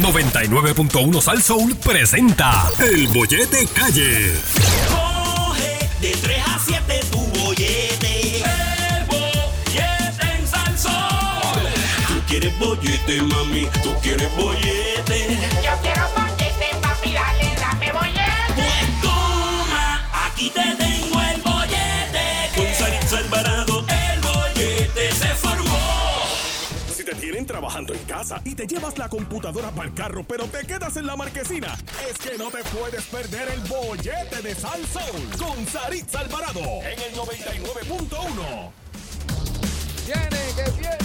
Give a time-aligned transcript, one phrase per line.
[0.00, 4.34] 99.1 Sal Soul presenta El Bollete Calle.
[4.88, 8.38] Coge de 3 a 7 tu bollete.
[8.38, 10.92] El bollete en Salsón.
[12.08, 13.68] Tú quieres bollete, mami.
[13.82, 15.38] Tú quieres bollete.
[15.64, 18.54] Yo quiero bollete, papi, dale, dame bollete.
[18.56, 20.83] Pues toma, aquí te
[28.24, 31.76] casa y te llevas la computadora para el carro, pero te quedas en la marquesina,
[32.08, 37.00] es que no te puedes perder el bollete de Sal Soul con Saritza Alvarado en
[37.00, 38.70] el 99.1.
[40.06, 40.98] Viene, que viene.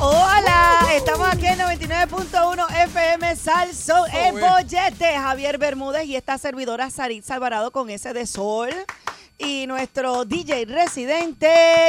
[0.00, 5.14] Hola, estamos aquí en 99.1 FM Salso, el bollete.
[5.14, 8.70] Javier Bermúdez y esta servidora Sarit Alvarado con ese de sol.
[9.42, 11.48] Y nuestro DJ residente,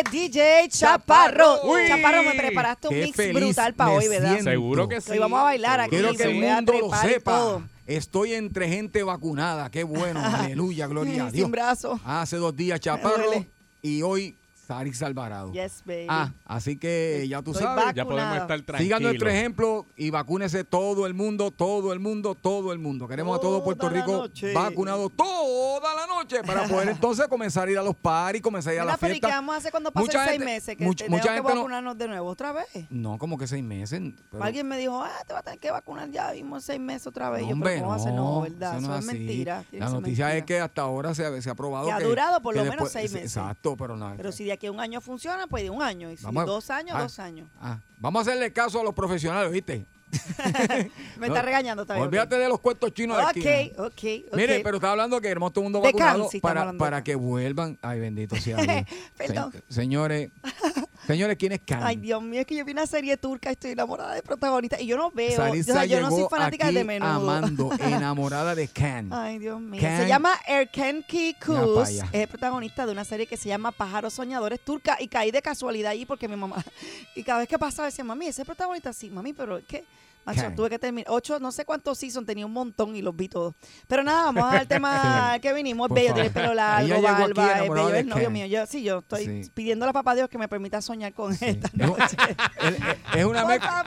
[0.10, 1.58] DJ Chaparro.
[1.58, 1.70] Chaparro.
[1.70, 4.34] Uy, Chaparro, me preparaste un mix brutal para hoy, ¿verdad?
[4.34, 4.52] siento.
[4.52, 5.12] Seguro que sí.
[5.12, 5.90] hoy vamos a bailar aquí.
[5.90, 7.38] Quiero que el mundo lo sepa.
[7.38, 7.64] todo.
[7.86, 9.70] Estoy entre gente vacunada.
[9.70, 10.22] Qué bueno.
[10.24, 11.44] Aleluya, gloria a Dios.
[11.44, 11.99] Sin brazo.
[12.05, 13.46] Hace dos días Chaparro
[13.82, 14.38] y hoy
[14.72, 15.52] Sarix Alvarado.
[15.52, 16.05] Yes, baby.
[16.08, 17.94] Ah, así que ya tú Estoy sabes.
[17.94, 18.80] Ya podemos estar tranquilos.
[18.82, 23.05] Sigan nuestro ejemplo y vacúnese todo el mundo, todo el mundo, todo el mundo.
[23.05, 24.54] Queremos a todo Puerto la Rico noche.
[24.54, 28.76] vacunado toda la noche para poder entonces comenzar a ir a los paris, comenzar a
[28.76, 29.32] ir a pero ¿y qué fiestas.
[29.32, 30.78] vamos a hacer cuando pasen Mucha seis gente- meses?
[30.78, 32.68] Que much- tenemos mucha que gente no- vacunarnos de nuevo otra vez.
[32.90, 34.02] No, como que seis meses.
[34.32, 37.08] pero- Alguien me dijo, ah, te vas a tener que vacunar ya mismo seis meses
[37.08, 37.41] otra vez.
[37.41, 38.13] No, Yo, hombre, ¿cómo a ser?
[38.13, 38.78] No, ¿verdad?
[38.78, 39.18] eso no es así.
[39.18, 39.66] mentira.
[39.74, 42.04] La noticia es que hasta ahora se, se ha probado Que que...
[42.04, 43.35] ha durado por que lo menos después- seis meses.
[43.35, 44.13] Exacto, pero no.
[44.16, 46.12] Pero si de aquí a un año funciona, pues de un año.
[46.12, 47.48] Y si Vamos dos años, ah, dos años.
[47.62, 49.85] ah, vamos a hacerle caso a los profesionales, ¿viste?
[51.17, 52.05] Me No, está regañando también.
[52.07, 53.84] Olvídate de los cuentos chinos de Ok, esquina.
[53.85, 54.35] ok, ok.
[54.35, 57.77] Mire, pero está hablando que todo el mundo vacunado para, para que vuelvan.
[57.82, 58.84] Ay, bendito sea Dios.
[59.17, 59.51] Perdón.
[59.54, 60.32] Se- señores,
[61.07, 61.84] señores, ¿quién es Can?
[61.84, 64.80] Ay, Dios mío, es que yo vi una serie turca estoy enamorada de protagonista.
[64.80, 65.35] Y yo no veo.
[65.35, 67.09] Sarisa o sea, yo no soy fanática aquí de menudo.
[67.09, 69.12] amando, enamorada de Can.
[69.12, 69.81] Ay, Dios mío.
[69.81, 71.90] Can- Se llama pa' Kuz.
[71.90, 74.97] Es el protagonista de una serie que se llama Pájaros Soñadores Turca.
[75.00, 76.63] Y caí de casualidad allí porque mi mamá.
[77.16, 79.85] Y cada vez que pasaba decía, mami, ese protagonista sí, mami, pero es que.
[80.25, 81.07] Macho, tuve que terminar.
[81.11, 83.55] Ocho, no sé cuántos seasons, tenía un montón y los vi todos.
[83.87, 85.87] Pero nada, vamos al tema que vinimos.
[85.87, 86.41] Por Bello, tiene favor.
[86.43, 88.45] pelo largo, barba, es enamorada bello, es novio mío.
[88.45, 89.51] Yo, sí, yo estoy Sí.
[89.53, 92.17] pidiéndole a papá Dios que me permita soñar con esta Es un- noche.
[92.61, 93.83] es, es una mezcla.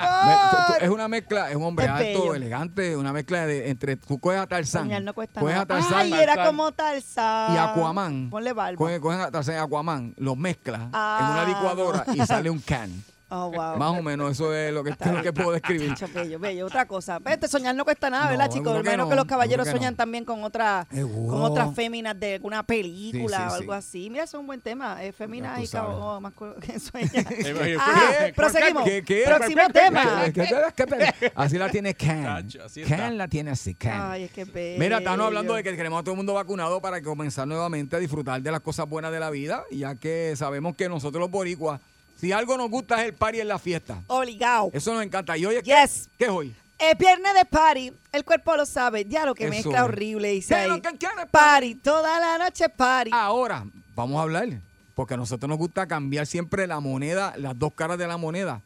[0.80, 2.34] me- es una mezcla, es un hombre Es alto, bello.
[2.34, 5.66] elegante, una mezcla de entre tú coges a Tarzán, Soñar no cuesta coges a nada.
[5.66, 6.46] Tarzán Ay, era Tarzán.
[6.46, 7.54] como Tarzán.
[7.54, 8.30] y Aquaman.
[8.30, 8.76] Ponle barba.
[8.76, 12.58] Cogen, cogen a Tarzán y Aquaman, los mezclas en Ah, una licuadora y sale un
[12.60, 12.90] can.
[13.36, 13.76] Oh, wow.
[13.76, 15.92] Más o menos eso es lo que, lo que puedo describir.
[15.94, 16.66] Chacho, bello, bello.
[16.66, 17.18] Otra cosa.
[17.18, 18.64] Vete, soñar no cuesta nada, ¿verdad, No, chicos?
[18.66, 19.96] seguro Al que menos no, que los caballeros que sueñan no.
[19.96, 23.78] también con otras con otras féminas de alguna película Sí, sí, o algo sí.
[23.78, 24.10] así.
[24.10, 25.02] Mira, eso es un buen tema.
[25.04, 27.10] Eh, féminas y caballeros más co- que sueñan.
[27.24, 28.32] ¿qué?
[28.36, 28.84] proseguimos.
[28.84, 29.22] ¿Qué- qué?
[29.26, 30.22] Próximo tema.
[30.26, 32.42] ¿Qué- qué- qué- qué- Así la tiene está.
[32.88, 34.00] Can la tiene así, Can.
[34.12, 34.78] Ay, es que bello.
[34.78, 37.98] Mira, estamos hablando de que queremos a todo el mundo vacunado para comenzar nuevamente a
[37.98, 41.80] disfrutar de las cosas buenas de la vida, ya que sabemos que nosotros los boricuas,
[42.24, 44.02] si algo nos gusta es el party en la fiesta.
[44.06, 44.70] Obligado.
[44.72, 45.36] Eso nos encanta.
[45.36, 46.08] ¿Y hoy es Yes.
[46.12, 46.54] qué, ¿Qué es hoy?
[46.78, 47.92] Es viernes de party.
[48.12, 49.04] El cuerpo lo sabe.
[49.04, 49.82] Ya lo que Eso mezcla es.
[49.84, 50.80] horrible, dice ¿Qué ahí.
[50.80, 51.74] que quiere, Party.
[51.74, 53.10] Toda la noche party.
[53.12, 54.48] Ahora, vamos a hablar,
[54.94, 58.62] porque a nosotros nos gusta cambiar siempre la moneda, las dos caras de la moneda.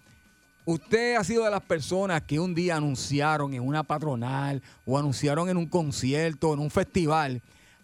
[0.65, 5.49] Usted ha sido de las personas que un día anunciaron en una patronal o anunciaron
[5.49, 7.43] en un concierto, en un festival,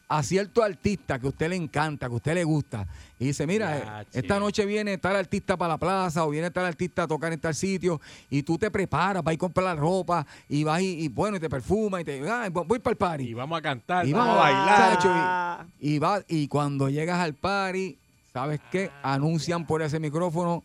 [0.09, 2.87] a cierto artista que a usted le encanta, que a usted le gusta,
[3.19, 4.41] y dice, mira, Ya, eh, esta che.
[4.41, 7.55] noche viene tal artista para la plaza o viene tal artista a tocar en tal
[7.55, 8.01] sitio,
[8.31, 11.41] y tú te preparas, vas a comprar la ropa, y vas y, y bueno, y
[11.41, 13.25] te perfuma, y te, "Ay, voy para el party.
[13.29, 14.93] Y vamos a cantar, Y vamos a vamos a bailar.
[14.97, 15.67] Chacho, Ah.
[15.81, 17.97] Y va, y cuando llegas al party,
[18.33, 18.91] ¿sabes qué?
[19.03, 20.63] Anuncian por ese micrófono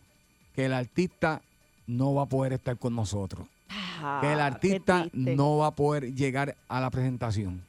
[0.54, 1.40] que el artista
[1.86, 3.46] no va a poder estar con nosotros.
[4.02, 7.62] Ah, que el artista no va a poder llegar a la presentación.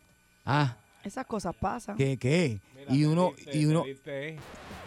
[0.46, 1.96] Ah, Esas cosas pasan.
[1.98, 2.60] ¿qué qué?
[2.76, 4.38] Mira, Y uno, y uno, saliste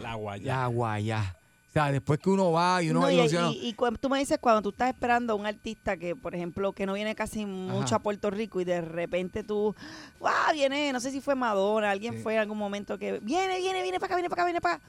[0.00, 0.44] La guaya.
[0.44, 1.36] ya, guaya.
[1.68, 4.08] O sea, después que uno va y uno No, y, ilusiona- y- y cu- tú
[4.08, 7.16] me dices cuando tú estás esperando a un artista que, por ejemplo, que no viene
[7.16, 9.74] casi mucho a Puerto Rico y de repente tú,
[10.20, 12.20] wow, viene, no sé si fue Madonna, alguien Sí.
[12.20, 14.74] fue en algún momento que viene, viene, viene para acá, viene para acá, viene para
[14.76, 14.84] acá.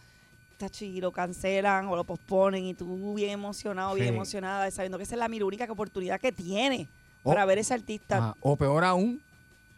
[0.80, 4.14] Y lo cancelan o lo posponen y tú bien emocionado, bien Sí.
[4.16, 6.88] emocionada, sabiendo que esa es la mi- única oportunidad que tiene
[7.24, 7.30] Oh.
[7.32, 8.36] para ver ese artista.
[8.42, 9.20] O peor aún,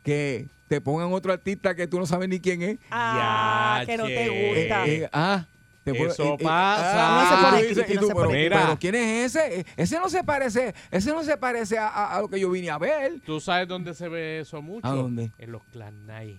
[0.08, 2.78] que te pongan otro artista que tú no sabes ni quién es.
[2.90, 4.88] Ah, Ya, que no te gusta.
[4.88, 5.46] Eh, eh, ah,
[5.84, 7.12] te puedo- Eso pasa.
[7.24, 8.62] No se pone tú dices, escrito, y no tú, se pero, pone escrito.
[8.66, 9.66] pero ¿quién es ese?
[9.76, 12.70] Ese no se parece, ese no se parece a, a- a lo que yo vine
[12.70, 13.20] a ver.
[13.26, 14.88] ¿Tú sabes dónde se ve eso mucho?
[14.88, 15.32] ¿A dónde?
[15.38, 16.38] En los clan night.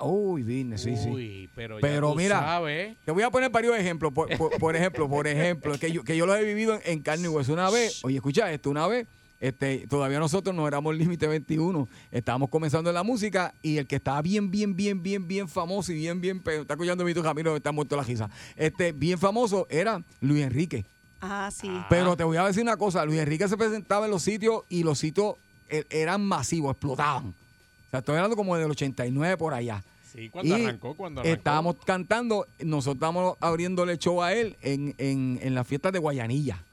[0.00, 1.08] Uy, business, sí, sí.
[1.08, 2.96] Uy, pero, Pero ya mira, sabes.
[3.04, 4.12] Te voy a poner varios ejemplos.
[4.12, 7.00] Por, por- por ejemplo, por ejemplo, que yo, que yo lo he vivido en, en
[7.00, 7.52] carne y hueso.
[7.52, 9.06] Una vez, oye, escucha esto, una vez
[9.44, 13.96] este, todavía nosotros no éramos límite 21, estábamos comenzando en la música y el que
[13.96, 17.54] estaba bien, bien, bien, bien, bien famoso y bien, bien, está escuchando mi tu Camilo,
[17.54, 20.86] está muerto la risa, este, bien famoso era Luis Enrique.
[21.20, 21.70] Ah, sí.
[21.90, 24.82] Pero te voy a decir una cosa, Luis Enrique se presentaba en los sitios y
[24.82, 25.34] los sitios
[25.68, 27.26] eh, eran masivos, explotaban.
[27.26, 29.84] O sea, estoy hablando como del 89 por allá.
[30.10, 31.36] Sí, cuando Y arrancó, cuando arrancó.
[31.36, 36.64] Estábamos cantando, nosotros estábamos abriéndole show a él en, en, en las fiestas de Guayanilla,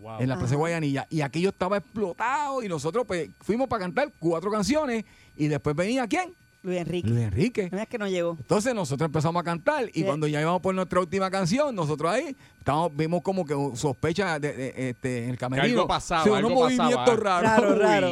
[0.00, 0.20] Wow.
[0.20, 1.06] en la plaza de Guayanilla.
[1.10, 5.04] Y aquello estaba explotado y nosotros pues fuimos para cantar cuatro canciones
[5.36, 6.32] y después venía ¿quién?
[6.62, 7.08] Luis Enrique.
[7.08, 7.68] Luis Enrique.
[7.72, 8.36] No es que no llegó.
[8.38, 10.02] Entonces nosotros empezamos a cantar y Sí.
[10.04, 14.52] cuando ya íbamos por nuestra última canción, nosotros ahí estábamos, vimos como que sospecha de,
[14.52, 15.66] de- este, en el camerino.
[15.80, 17.40] algo pasaba, Sí, unos algo movimientos pasaba.
[17.40, 17.78] raros.
[17.78, 18.08] Raro.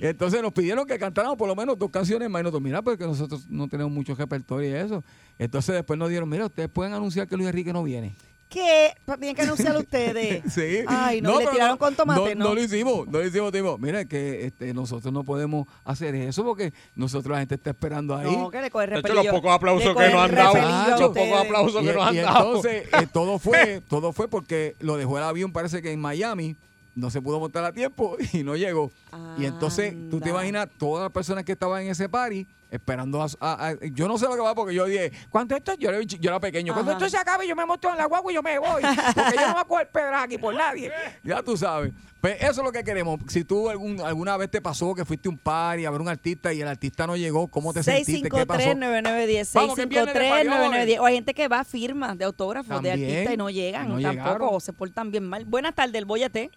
[0.00, 3.04] Entonces nos pidieron que cantáramos por lo menos dos canciones más y nosotros, mira, porque
[3.04, 5.04] nosotros no tenemos mucho repertorio y eso.
[5.38, 8.14] Entonces después nos dieron, mira, ustedes pueden anunciar que Luis Enrique no viene.
[8.50, 8.92] ¿Qué?
[9.06, 10.42] Tienen que anunciar ustedes.
[10.50, 10.80] Sí.
[10.88, 12.46] Ay, no, le tiraron con tomate, ¿no?
[12.46, 13.52] No, lo hicimos, no lo hicimos.
[13.52, 18.16] Dijimos, mira, que este, nosotros no podemos hacer eso porque nosotros la gente está esperando
[18.16, 18.36] ahí.
[18.36, 19.32] No, que le coge De hecho, repelillo.
[19.32, 22.16] los pocos aplausos que nos han dado, repelillo los pocos aplausos y, que nos han
[22.16, 22.46] dado.
[22.46, 26.56] entonces eh, todo fue todo fue porque lo dejó el avión parece que en Miami
[26.96, 28.90] no se pudo montar a tiempo y no llegó
[29.38, 33.26] y entonces tú te imaginas todas las personas que estaban en ese party esperando a,
[33.40, 36.00] a- a- yo no sé lo que va porque yo dije cuando esto yo era,
[36.02, 36.98] yo era pequeño cuando Ajá.
[37.04, 39.46] esto se acabe yo me monto en la guagua y yo me voy porque yo
[39.48, 40.92] no voy a coger pedra aquí por nadie
[41.24, 44.60] ya tú sabes pues eso es lo que queremos si tú algún, alguna vez te
[44.60, 47.48] pasó que fuiste a un party a ver un artista y el artista no llegó
[47.48, 48.28] ¿cómo te sentiste?
[48.28, 48.60] ¿qué pasó?
[48.60, 49.54] 653-9910.
[49.54, 51.00] Vamos, que viene de 653-9910.
[51.00, 53.94] O hay gente que va a firmas de autógrafos de artistas y no llegan No
[54.00, 54.10] tampoco.
[54.12, 54.48] llegaron.
[54.52, 55.46] O se portan bien mal.
[55.46, 56.50] Buenas tardes, el bollete.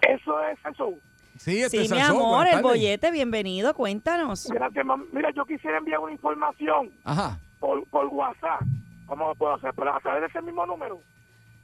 [0.00, 0.94] Eso es Jesús.
[1.38, 3.74] Sí, este Sí, mi amor, buenas el bollete, bienvenido.
[3.74, 4.46] Cuéntanos.
[4.48, 4.84] Gracias.
[5.12, 8.60] Mira, yo quisiera enviar una información ajá por, por WhatsApp.
[9.06, 9.72] ¿Cómo lo puedo hacer?
[9.74, 11.00] ¿Pero a través de ese mismo número?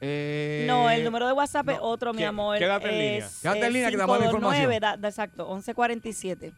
[0.01, 2.57] Eh, No, el número de WhatsApp es otro, mi ¿Qué- amor.
[2.57, 3.25] quédate en línea.
[3.25, 4.81] Es, Quédate en eh, línea que te damos la 529, información.
[4.81, 6.53] da- da- exacto, 1147.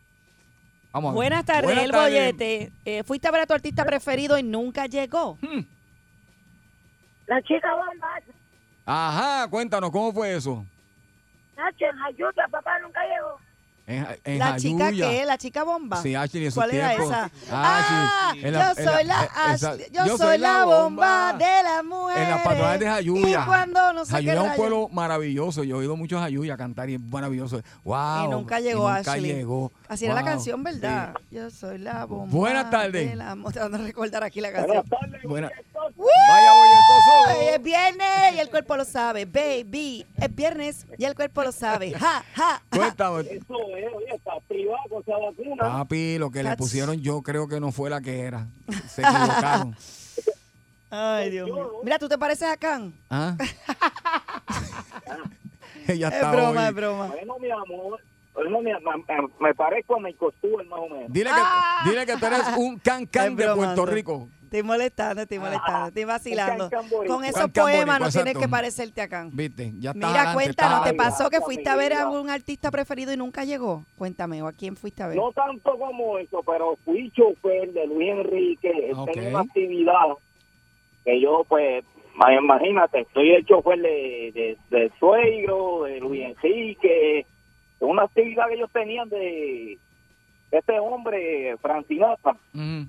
[0.92, 1.14] Vamos.
[1.14, 2.14] Buenas tardes, Buenas el tardes.
[2.14, 2.72] bollete.
[2.86, 5.38] Eh, fuiste a ver a tu artista preferido y nunca llegó.
[7.28, 8.08] La chica bomba,
[8.86, 10.64] Ajá, cuéntanos, ¿cómo fue eso?
[11.56, 13.40] Nacho, en ayuda, papá nunca llegó.
[13.88, 15.10] En, en ¿La chica Jayuya.
[15.10, 15.26] qué?
[15.26, 16.02] ¿La chica bomba?
[16.02, 17.30] Sí, Ashley, en ¿Cuál era esa?
[17.52, 21.45] Ah, en yo en soy la, esa- yo, soy la bomba de la mujer.
[22.26, 23.42] En las patronales de Jayuya.
[23.42, 25.64] Y cuando no sé Jayuya es un pueblo maravilloso.
[25.64, 27.62] Yo he ido mucho a Jayuya a cantar y es maravilloso.
[27.84, 28.26] Wow.
[28.26, 29.34] Y nunca llegó y nunca Ashley.
[29.34, 29.72] llegó.
[29.88, 30.30] Así era la Wow.
[30.32, 31.14] canción, ¿verdad?
[31.32, 32.34] Yo soy la bomba.
[32.36, 33.16] Buenas tardes.
[33.38, 34.84] mu- Tratando de recordar aquí la canción.
[35.24, 35.52] Buena-
[35.96, 36.08] ¡Woo!
[36.28, 37.40] Vaya, bolletoso.
[37.40, 40.06] Ay, Es viernes y el cuerpo lo sabe, baby.
[40.18, 41.94] Es viernes y el cuerpo lo sabe.
[41.94, 42.62] Ja, ja, ja.
[42.70, 43.22] Cuéntame.
[43.22, 43.36] Eso
[43.78, 45.78] es, oye, está privado con esa vacuna.
[45.78, 48.48] Papi, lo que le pusieron yo creo que no fue la que era.
[48.88, 49.76] Se equivocaron.
[50.90, 51.72] Ay, Dios mío.
[51.84, 52.94] Mira, ¿tú te pareces a Can?
[53.10, 53.36] ¿Ah?
[55.88, 56.68] Ella Es broma, hoy.
[56.70, 57.08] es broma.
[57.08, 58.00] Bueno, mi amor.
[58.34, 61.12] Bueno, mi, me, me parezco a Michael Stewart, más o menos.
[61.14, 61.84] Dile que, Ah.
[61.86, 63.54] dile que tú eres un can can Es de.
[63.56, 64.30] Puerto Rico.
[64.44, 66.70] Estoy molestando, estoy molestando, estoy vacilando.
[66.70, 67.08] Can can.
[67.08, 69.30] Con esos Can poemas no tienes que parecerte a Can.
[69.34, 70.08] Viste, ya está.
[70.08, 73.84] Mira, cuéntanos, ¿te pasó que fuiste a ver a algún artista preferido y nunca llegó?
[73.98, 75.18] Cuéntame, ¿o a quién fuiste a ver?
[75.18, 78.92] No tanto como eso, pero fui chofer de Luis Enrique.
[78.96, 79.12] Ok.
[79.14, 79.94] Tengo una actividad
[81.06, 81.86] que yo, pues,
[82.16, 87.26] ma- imagínate, soy el chofer de, de, de suegro, de Luis Enrique.
[87.80, 89.78] Una actividad que ellos tenían de
[90.52, 92.32] este hombre, Francinata.
[92.54, 92.88] Ujú.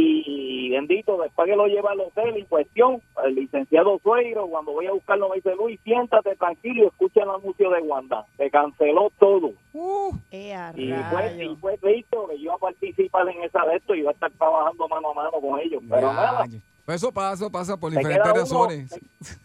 [0.00, 4.86] Y bendito, después que lo lleva al hotel en cuestión, el licenciado Suegro, cuando voy
[4.86, 8.24] a buscarlo, me dice, Luis, siéntate tranquilo y escucha el anuncio de Wanda.
[8.36, 9.50] Se canceló todo.
[9.72, 13.94] Uh, Y fue, y fue visto que yo iba a participar en esa de esto
[13.94, 15.82] y iba a estar trabajando mano a mano con ellos.
[15.88, 16.44] Pero nada.
[16.44, 16.62] Pues
[16.96, 18.90] eso pasa, eso pasa por Se diferentes uno- razones.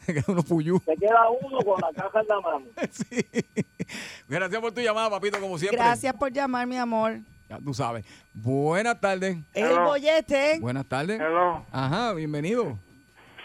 [0.06, 0.80] Se queda uno puyú.
[0.86, 2.66] se queda uno con la caja en la mano.
[2.92, 3.26] Sí.
[4.28, 5.78] Gracias por tu llamada, papito, como siempre.
[5.78, 7.20] Gracias por llamar, mi amor.
[7.50, 8.06] Ya tú sabes.
[8.34, 9.38] Buenas tardes.
[9.54, 10.60] El bollete.
[10.60, 11.20] Buenas tardes.
[11.20, 11.66] Hello.
[11.72, 12.78] Ajá, bienvenido.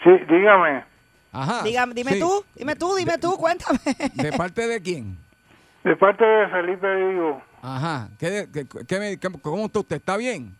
[0.03, 0.83] Sí, dígame.
[1.31, 1.61] Ajá.
[1.63, 2.19] Dígame, dime Sí.
[2.19, 3.79] tú, dime tú, dime tú, cuéntame.
[4.15, 5.17] ¿De parte de quién?
[5.83, 8.09] De parte de Felipe digo, Ajá.
[8.17, 8.65] ¿Qué, qué-
[9.19, 9.97] qué- ¿Cómo está usted?
[9.97, 10.55] ¿Está bien?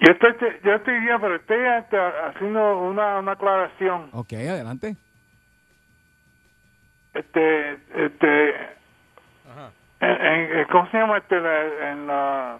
[0.00, 4.08] Yo estoy, yo estoy bien, pero estoy este, haciendo una, una aclaración.
[4.12, 4.96] Ok, adelante.
[7.14, 7.72] Este,
[8.04, 8.54] este,
[9.50, 9.70] Ajá.
[10.00, 11.40] en, en- en- ¿cómo se llama este?
[11.40, 12.58] la- En la,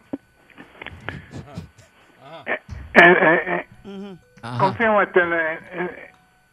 [2.94, 4.76] en- en- en- ¿cómo Ajá.
[4.76, 5.20] se llama este?
[5.20, 6.10] En- en-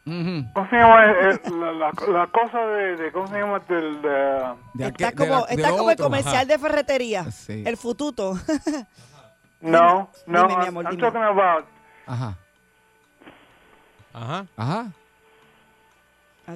[0.08, 0.52] Ujú.
[0.54, 3.74] ¿Cómo se llama eh, la, la, la cosa de, de, ¿cómo se llama este?
[3.78, 7.24] El, de- Está de como, está como el comercial de ferretería.
[7.30, 7.62] Sí.
[7.66, 8.32] El fututo.
[9.60, 11.00] no, no, dime, mi I'm, amor, I'm dime.
[11.02, 11.64] talking about
[12.06, 12.36] Ajá.
[14.14, 14.46] Ajá.
[14.56, 14.92] Ajá.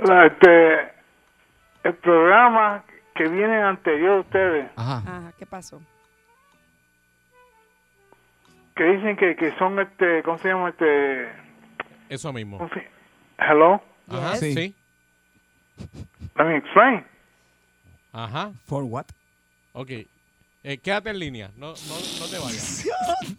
[0.05, 0.93] la, este,
[1.85, 4.97] el programa que vienen anterior a ustedes, Ajá.
[4.99, 5.81] Ajá, ¿qué pasó?
[8.75, 10.71] que dicen que, que son, este, ¿cómo se llama?
[10.71, 11.29] Este,
[12.09, 12.57] Eso mismo.
[12.59, 12.89] ¿cómo se-
[13.39, 13.83] Hello?
[14.09, 14.55] Ajá, Sí.
[14.55, 14.75] sí.
[16.37, 17.05] Let me explain.
[18.13, 18.53] Ajá.
[18.67, 19.07] For what?
[19.75, 19.91] Ok.
[20.65, 21.51] Eh, quédate en línea.
[21.57, 22.85] No, no, no te vayas.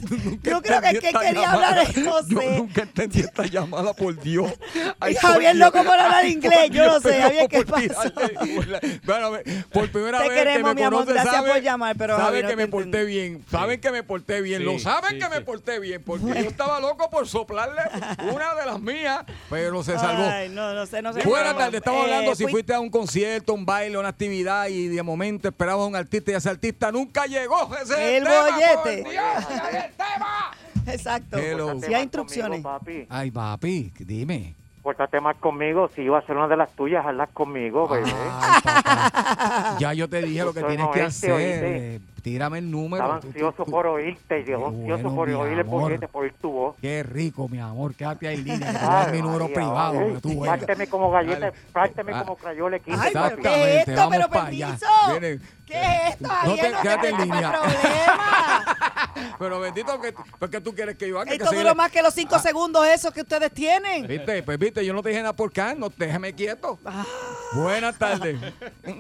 [0.44, 2.58] Yo creo que es que quería llamada- hablar de Yo José.
[2.58, 4.52] nunca entendí esta llamada, por Dios.
[5.00, 8.80] Ay, Y Javier por no como hablar inglés, yo no sé, Javier, ¿qué burla.
[9.06, 9.32] Bueno,
[9.72, 12.18] por primera Te vez queremos, que me mi amor, conoce, gracias sabe, por llamar, pero
[12.18, 15.12] sabe Javier, no que me porté bien, saben que me porté bien, Sí, lo saben
[15.12, 17.82] sí, que me porté bien, porque yo estaba loco por soplarle
[18.34, 20.26] una de las mías, pero se salvó.
[20.30, 21.22] Ay, no, no sé, no sé.
[21.22, 24.10] Buenas pero, tardes, estamos eh, hablando si fui- fuiste a un concierto, un baile, una
[24.10, 27.70] actividad y de momento esperabas a un artista y ese artista nunca llegó.
[27.76, 29.04] Ese es El tema, bollete.
[29.04, 30.52] por Dios, ese es el tema.
[30.86, 31.38] Exacto.
[31.38, 31.80] Hello.
[31.80, 32.62] Si hay instrucciones.
[32.62, 33.06] papi.
[33.10, 34.56] Ay, papi, dime.
[34.82, 35.90] Pórtate más conmigo.
[35.96, 38.12] Si iba a ser una de las tuyas, hazlas conmigo, bebé.
[38.42, 39.78] Ay, papá.
[39.80, 41.32] Ya yo te dije lo que tienes que hacer.
[41.32, 41.96] oíste.
[41.96, 43.04] eh, Tírame el número.
[43.04, 45.60] Estaba Tú- tú- ansioso tú- por oírte y yo Qué ansioso bueno, por oír el
[45.60, 45.82] amor.
[45.82, 46.76] bollete, por oír tu voz.
[46.82, 47.96] Qué rico, mi amor.
[47.96, 49.04] Quédate ahí en línea.
[49.06, 50.00] Ay, mi número María, privado.
[50.00, 50.40] ay, tú.
[50.46, 52.20] Párteme como galleta, párteme Ah.
[52.24, 53.36] como crayola Ay, papi.
[53.36, 53.96] ¿pero qué es esto?
[53.96, 54.78] vamos Pero para allá.
[55.12, 55.40] Viene.
[55.74, 57.52] ¿Qué es esto, No te- quédate en línea.
[57.52, 58.78] problema.
[59.40, 61.32] Pero bendito, que, porque tú quieres que yo haga.
[61.34, 62.16] Esto duró más que los Ah.
[62.16, 64.06] cinco segundos esos que ustedes tienen.
[64.08, 66.78] Viste, pues viste, yo no te dije nada por acá, no déjame quieto.
[67.54, 68.38] Buenas tardes.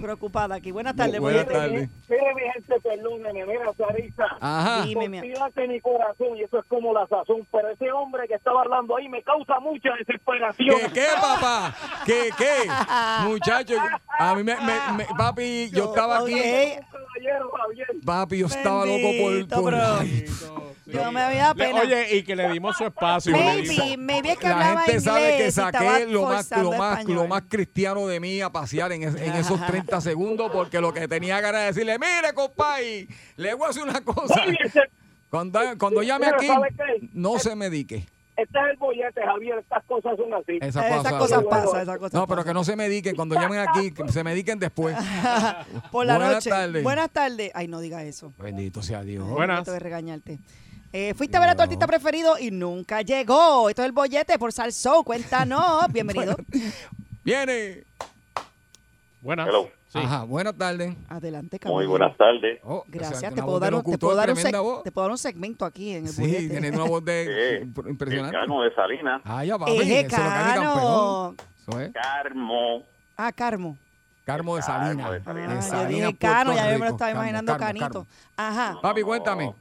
[0.01, 0.71] Preocupada aquí.
[0.71, 1.89] Buenas tardes, Buenas tardes.
[2.09, 4.25] Mire, mi gente, perdóneme, mira, Sarisa.
[4.39, 4.81] Ajá.
[4.83, 5.29] Dime, mi amor.
[5.33, 7.47] Confíate en mi corazón y eso es como la sazón.
[7.51, 10.79] Pero ese hombre que estaba hablando ahí me causa mucha desesperación.
[10.79, 11.75] ¿Qué, qué, papá?
[12.05, 12.69] ¿Qué, qué?
[13.27, 13.79] Muchachos,
[14.19, 16.33] a mí me, me- me- papi, yo estaba aquí.
[16.63, 16.85] Ok.
[16.91, 17.87] Caballero, Javier.
[18.05, 19.63] Papi, yo estaba loco Bendito, por.
[19.63, 19.95] por bro.
[19.99, 20.25] ay,
[20.85, 21.81] Yo me había Le- pena.
[21.81, 23.31] oye, y que le dimos su espacio.
[23.31, 26.05] le Maybe, dimos- maybe es que la hablaba gente sabe que inglés y estaba saqué
[26.07, 27.15] lo más, forzando lo, más, español.
[27.23, 30.93] lo más cristiano de mí a pasear en, es- en esos 30 segundos porque lo
[30.93, 34.41] que tenía ganas de decirle, mire, compadre, le voy a decir una cosa.
[35.29, 37.07] Cuando, cuando llame aquí, ¿sabe qué?
[37.13, 38.05] no se me dique.
[38.35, 39.59] Este es el bollete, Javier.
[39.59, 40.57] Estas cosas son así.
[40.59, 43.15] Esas Esas cosas- cosas pasan, esas cosas No, pero que no se me diquen.
[43.15, 44.95] Cuando llamen aquí, que se me diquen después.
[45.91, 46.49] Por la Buenas noche.
[46.49, 46.83] tardes.
[46.83, 47.51] Buenas tardes.
[47.53, 48.33] Ay, no diga eso.
[48.39, 49.27] Bendito sea Dios.
[49.29, 49.63] Buenas.
[49.69, 50.39] Que regañarte.
[50.91, 53.69] Eh, fuiste a ver a tu artista preferido y nunca llegó.
[53.69, 55.03] Esto es el bollete por Salsó.
[55.03, 55.85] Cuéntanos.
[55.91, 56.35] Bienvenido.
[57.23, 57.83] Viene.
[59.21, 59.47] Buenas.
[59.47, 59.69] Hello.
[59.93, 59.99] Sí.
[59.99, 60.95] Ajá, buenas tardes.
[61.07, 61.89] Adelante, Muy caballero.
[61.91, 62.59] buenas tardes.
[62.63, 63.35] Oh, o sea, Gracias.
[63.35, 65.65] Te puedo, de dar un, te, locutor, puedo dar un te puedo dar un segmento
[65.65, 67.65] aquí en el Sí, tiene una voz de Sí.
[67.67, 68.35] imp- impresionante.
[68.35, 69.21] Cano de Salinas.
[69.23, 71.35] Ah, ya va, Eje, eso es lo que hace campeón.
[71.35, 71.35] Cano.
[71.67, 71.91] Eso es.
[71.93, 72.83] Carmo.
[73.15, 73.77] Ah, Carmo.
[74.25, 75.11] Carmo de Carmo Salinas.
[75.11, 75.71] de Ah, Salinas.
[75.71, 77.87] De yo dije Cano, ya yo me lo estaba Carmo, imaginando Carmo, Canito.
[77.87, 78.07] Carmo.
[78.37, 78.79] Ajá.
[78.81, 79.05] Papi, No.
[79.07, 79.53] cuéntame.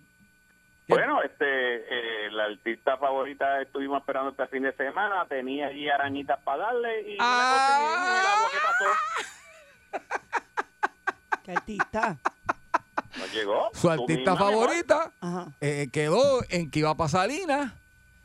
[0.87, 0.95] ¿Qué?
[0.95, 5.27] Bueno, este, eh, la artista favorita estuvimos esperando este fin de semana.
[5.29, 7.79] Tenía allí arañitas para darle y Ah.
[7.79, 8.51] no la conseguí.
[8.53, 9.42] ¿Qué pasó?
[11.45, 12.17] ¿Qué artista?
[13.19, 13.71] No llegó.
[13.75, 14.53] Su artista amor.
[14.53, 15.13] favorita
[15.61, 17.73] eh, quedó en que iba Salinas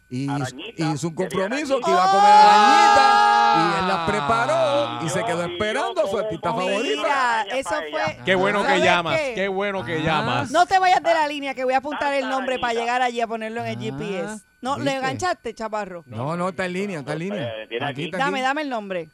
[0.09, 3.23] y Arañita, y hizo un compromiso que iba a comer arañita
[3.57, 7.41] y él las preparó y se quedó esperando a su artista favorita.
[7.51, 8.19] Eso fue.
[8.23, 9.19] Qué bueno que ¿Sabes llamas.
[9.19, 9.33] qué?
[9.35, 10.01] Qué bueno que Ah.
[10.03, 10.51] llamas.
[10.51, 13.19] No te vayas de la línea que voy a apuntar el nombre para llegar allí
[13.19, 14.41] a ponerlo en el Ah, GPS.
[14.61, 14.97] No, ¿le ¿viste?
[14.97, 16.03] enganchaste, chaparro?
[16.05, 17.63] No, no, está en línea, está en línea.
[17.63, 18.05] Eh, tiene aquí.
[18.05, 18.43] está Dame, aquí.
[18.45, 19.09] dame el nombre.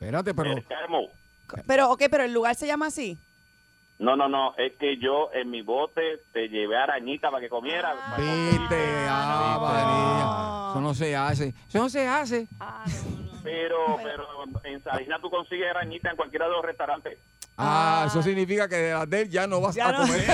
[0.00, 0.54] Espérate, pero.
[1.66, 3.18] Pero, ok, pero el lugar se llama así.
[3.98, 4.54] No, no, no.
[4.56, 7.94] Es que yo en mi bote te llevé arañita para que comiera.
[7.94, 8.22] para que
[8.58, 10.70] viste, ah, María.
[10.70, 11.54] Eso no se hace.
[11.68, 12.48] Eso no se hace.
[13.42, 14.24] Pero, pero
[14.64, 17.18] en Salinas tú consigues arañita en cualquiera de los restaurantes.
[17.58, 19.98] Ah, eso significa que de las de él ya no vas Ya a no.
[19.98, 20.24] comer.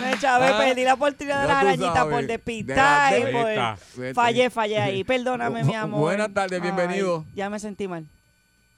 [0.00, 3.18] Me chavé, Ah, perdí la oportunidad de ya la tú arañita sabes, por de despistar.
[3.18, 4.14] y por-.
[4.14, 5.04] Fallé, fallé ahí.
[5.04, 6.00] Perdóname, mi amor.
[6.00, 7.24] Buenas tardes, bienvenido.
[7.28, 8.06] Ay, ya me sentí mal.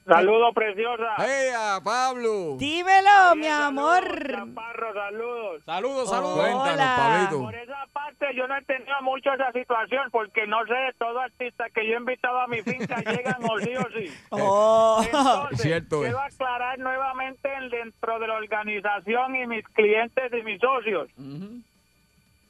[0.07, 1.15] Saludos, preciosa.
[1.17, 2.57] ¡Hey, a Pablo!
[2.57, 4.03] Dímelo, mi amor.
[4.29, 5.63] Chaparro, saludos.
[5.65, 6.11] Saludos, Oh.
[6.11, 6.39] saludos.
[6.39, 6.95] Cuéntanos, Hola.
[6.97, 7.41] Pablito.
[7.43, 11.65] Por esa parte yo no he tenido mucho esa situación porque no sé, todo artista
[11.71, 14.13] que yo he invitado a mi finca llegan o sí o sí.
[14.29, 15.01] Oh.
[15.03, 16.01] Entonces, Cierto es.
[16.03, 21.09] quiero aclarar nuevamente el- dentro de la organización y mis clientes y mis socios.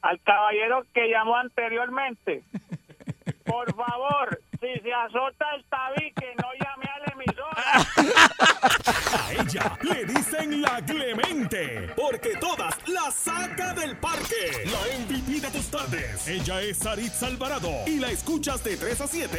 [0.02, 2.44] Al caballero que llamó anteriormente.
[3.46, 6.85] Por favor, si se azota el tabique, no llame
[7.28, 14.66] a la ella le dicen la Clemente, porque todas la saca del parque.
[14.66, 16.28] La MVP de tus tardes.
[16.28, 19.38] Ella es Saritza Alvarado y la escuchas de 3 a 7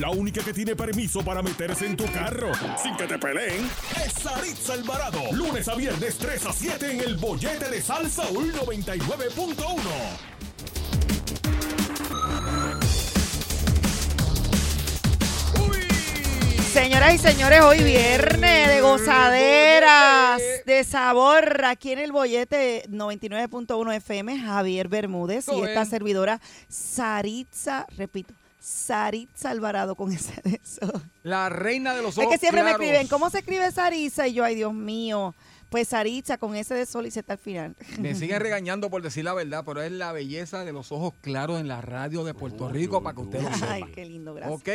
[0.00, 2.50] La única que tiene permiso para meterse en tu carro
[2.82, 3.68] sin que te peleen
[4.02, 5.20] es Saritza Alvarado.
[5.32, 9.56] Lunes a viernes 3 a 7 en el bollete de Salsa 99.1.
[16.72, 24.38] Señoras y señores, hoy viernes de gozaderas, de sabor, aquí en el bollete 99.1 FM,
[24.40, 25.90] Javier Bermúdez y esta es.
[25.90, 31.02] servidora Saritza, repito, Saritza Alvarado con ese de eso.
[31.22, 34.28] La reina de los Es ojos que siempre me escriben, ¿cómo se escribe Saritza?
[34.28, 35.34] Y yo, ay Dios mío,
[35.70, 37.74] pues Saritza con ese de sol y Z al final.
[37.98, 41.58] Me siguen regañando por decir la verdad, pero es la belleza de los ojos claros
[41.60, 43.72] en la radio de Puerto Rico para que usted lo sepa.
[43.72, 44.60] Ay, qué lindo, gracias.
[44.60, 44.68] Ok,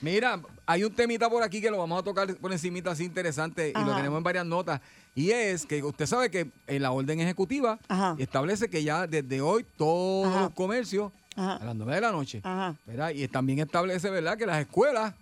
[0.00, 3.70] mira, hay un temita por aquí que lo vamos a tocar por encimita así interesante
[3.70, 4.80] y lo tenemos en varias notas.
[5.14, 8.14] Y es que usted sabe que en la orden ejecutiva Ajá.
[8.18, 10.40] establece que ya desde hoy todos Ajá.
[10.42, 11.56] los comercios Ajá.
[11.56, 12.74] a las 9 de la noche, Ajá.
[12.86, 13.10] ¿verdad?
[13.10, 15.14] Y también establece, ¿verdad?, que las escuelas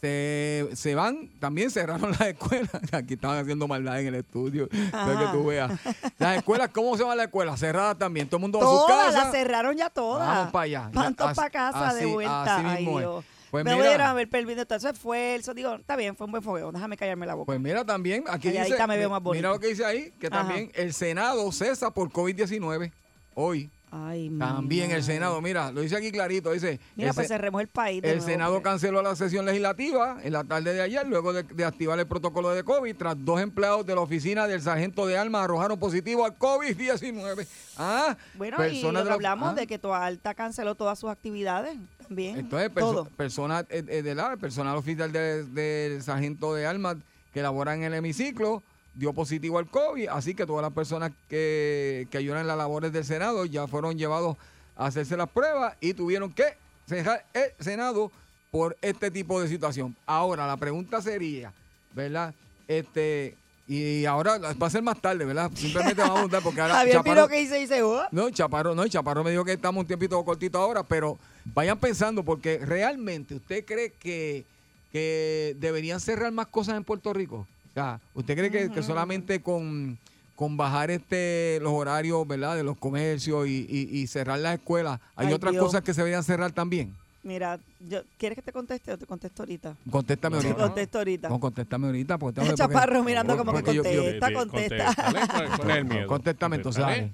[0.00, 2.70] se, se van, también cerraron las escuelas.
[2.92, 5.70] Aquí estaban haciendo maldad en el estudio, para que tú veas.
[6.18, 7.60] Las escuelas, ¿cómo se van las escuelas?
[7.60, 9.18] Cerradas también, todo el mundo a su Todas casa.
[9.24, 10.26] las cerraron ya todas.
[10.26, 10.90] Vamos para allá.
[10.92, 12.56] Así- para casa de vuelta.
[12.56, 13.04] así Ay, mismo es.
[13.04, 13.24] Dios.
[13.52, 14.08] Pues mira.
[14.10, 15.52] haber perdido todo ese esfuerzo.
[15.52, 16.72] Digo, está bien, fue un buen fogueo.
[16.72, 17.44] Déjame callarme la boca.
[17.46, 19.40] Pues mira también, aquí Calladita dice, me veo más bonita.
[19.42, 20.38] mira lo que dice ahí, que Ajá.
[20.38, 22.90] también el Senado cesa por COVID-19
[23.34, 23.68] hoy.
[23.94, 25.02] Ay, También el.
[25.02, 28.02] Senado, mira, lo dice aquí clarito, dice, Mira, el, pues se- cerremos el país.
[28.02, 31.42] el nuevo, Senado porque- canceló la sesión legislativa en la tarde de ayer luego de,
[31.42, 35.18] de activar el protocolo de COVID tras dos empleados de la oficina del sargento de
[35.18, 37.46] armas arrojaron positivo al COVID-19.
[37.76, 39.54] Ah, Bueno, y lo que hablamos ah.
[39.54, 42.38] de que Toa Alta canceló todas sus actividades también.
[42.38, 46.96] Entonces, perso- personas eh, eh, de la, personal oficial de- del sargento de armas
[47.34, 48.62] que labora en el hemiciclo
[48.94, 52.92] dio positivo al COVID, así que todas las personas que, que ayudan en las labores
[52.92, 54.36] del Senado ya fueron llevados
[54.76, 56.44] a hacerse las pruebas y tuvieron que
[56.86, 58.10] cerrar el Senado
[58.50, 59.96] por este tipo de situación.
[60.04, 61.52] Ahora, la pregunta sería,
[61.94, 62.34] ¿verdad?
[62.68, 65.50] Este, y ahora va a ser más tarde, ¿verdad?
[65.54, 68.86] Simplemente vamos a preguntar porque ahora Javier Chaparro- que dice, dice, oh, no, Chaparro, no,
[68.88, 73.64] Chaparro me dijo que estamos un tiempito cortito ahora, pero vayan pensando, porque realmente usted
[73.64, 74.44] cree que,
[74.90, 77.46] que deberían cerrar más cosas en Puerto Rico.
[77.72, 79.98] O sea, ¿usted cree que, que solamente con,
[80.36, 82.54] con bajar este los horarios, ¿verdad?
[82.56, 85.64] De los comercios y, y- y cerrar las escuelas, hay Ay, otras Dios.
[85.64, 86.94] cosas que se deberían cerrar también?
[87.24, 87.56] mira,
[87.88, 89.76] yo, ¿quieres que te conteste o te contesto ahorita?
[89.88, 90.64] Contéstame Te ahorita.
[90.66, 91.28] contesto ahorita.
[91.28, 92.18] No, contéstame ahorita.
[92.18, 94.84] Porque tengo Chaparro porque- mirando como que porque yo- yo- contesta, contesta.
[94.86, 96.06] Contéstale, ¿cuál- cuál es el miedo?
[96.08, 97.12] Contéstame entonces, dale.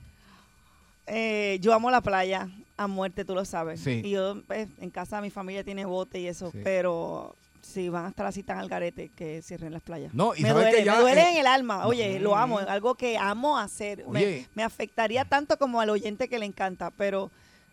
[1.06, 3.80] Eh, yo amo la playa a muerte, tú lo sabes.
[3.80, 4.02] Sí.
[4.04, 6.60] Y yo, pues, en casa mi familia tiene bote y eso, Sí.
[6.64, 10.14] pero si van a estar así tan al garete, que cierren las playas.
[10.14, 11.86] No, y me duele, que ya, me duele eh, en el alma.
[11.86, 14.04] Oye, lo amo, es algo que amo hacer.
[14.08, 17.30] Me, afectaría tanto como al oyente que le encanta, pero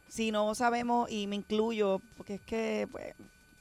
[0.07, 3.13] si no sabemos, y me incluyo, porque es que, pues,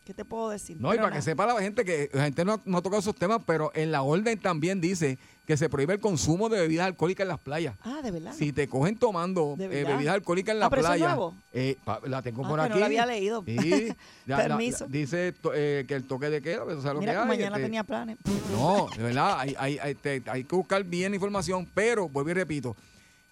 [0.05, 0.77] ¿qué te puedo decir?
[0.81, 3.01] No, y Pero para que sepa la gente que la gente no, no ha tocado
[3.01, 6.87] esos temas, pero en la orden también dice que se prohíbe el consumo de bebidas
[6.87, 7.77] alcohólicas en las playas.
[7.83, 8.33] Ah, de verdad.
[8.35, 11.15] Si te cogen tomando ¿De eh, bebidas alcohólicas en la Ah, pero eso es playa,
[11.15, 11.35] nuevo.
[11.53, 12.75] eh, pa- la tengo Ah, por que aquí.
[12.75, 13.45] no la había leído.
[13.47, 13.89] Sí,
[14.27, 14.85] la- la- Permiso.
[14.85, 17.23] la- dice to- eh, que el toque de queda, pues, ¿sabes lo Mira que que
[17.23, 17.29] hay?
[17.29, 18.19] mañana Este, tenía planes.
[18.53, 22.31] No, de verdad, hay, hay, hay, te- hay que buscar bien la información, pero vuelvo
[22.31, 22.77] y repito,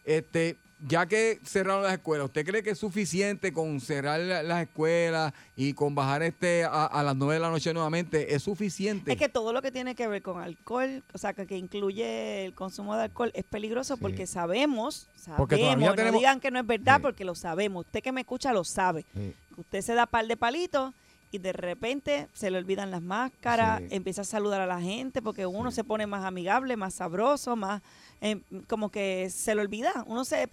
[0.04, 4.62] este, ya que cerraron las escuelas, ¿usted cree que es suficiente con cerrar la- las
[4.62, 8.34] escuelas y con bajar este a, a las 9 de la noche nuevamente?
[8.34, 9.12] ¿Es suficiente?
[9.12, 12.44] Es que todo lo que tiene que ver con alcohol, o sea, que, que incluye
[12.44, 16.50] el consumo de alcohol, es peligroso porque sabemos, Porque sabemos, todavía no tenemos- digan que
[16.50, 17.02] no es verdad Sí.
[17.02, 17.86] porque lo sabemos.
[17.86, 19.04] Usted que me escucha lo sabe.
[19.14, 19.34] Sí.
[19.56, 20.92] Usted se da par de palitos
[21.32, 23.88] y de repente se le olvidan las máscaras, Sí.
[23.90, 27.82] empieza a saludar a la gente porque uno se pone más amigable, más sabroso, más
[28.20, 30.04] eh, como que se le olvida.
[30.06, 30.48] Uno se,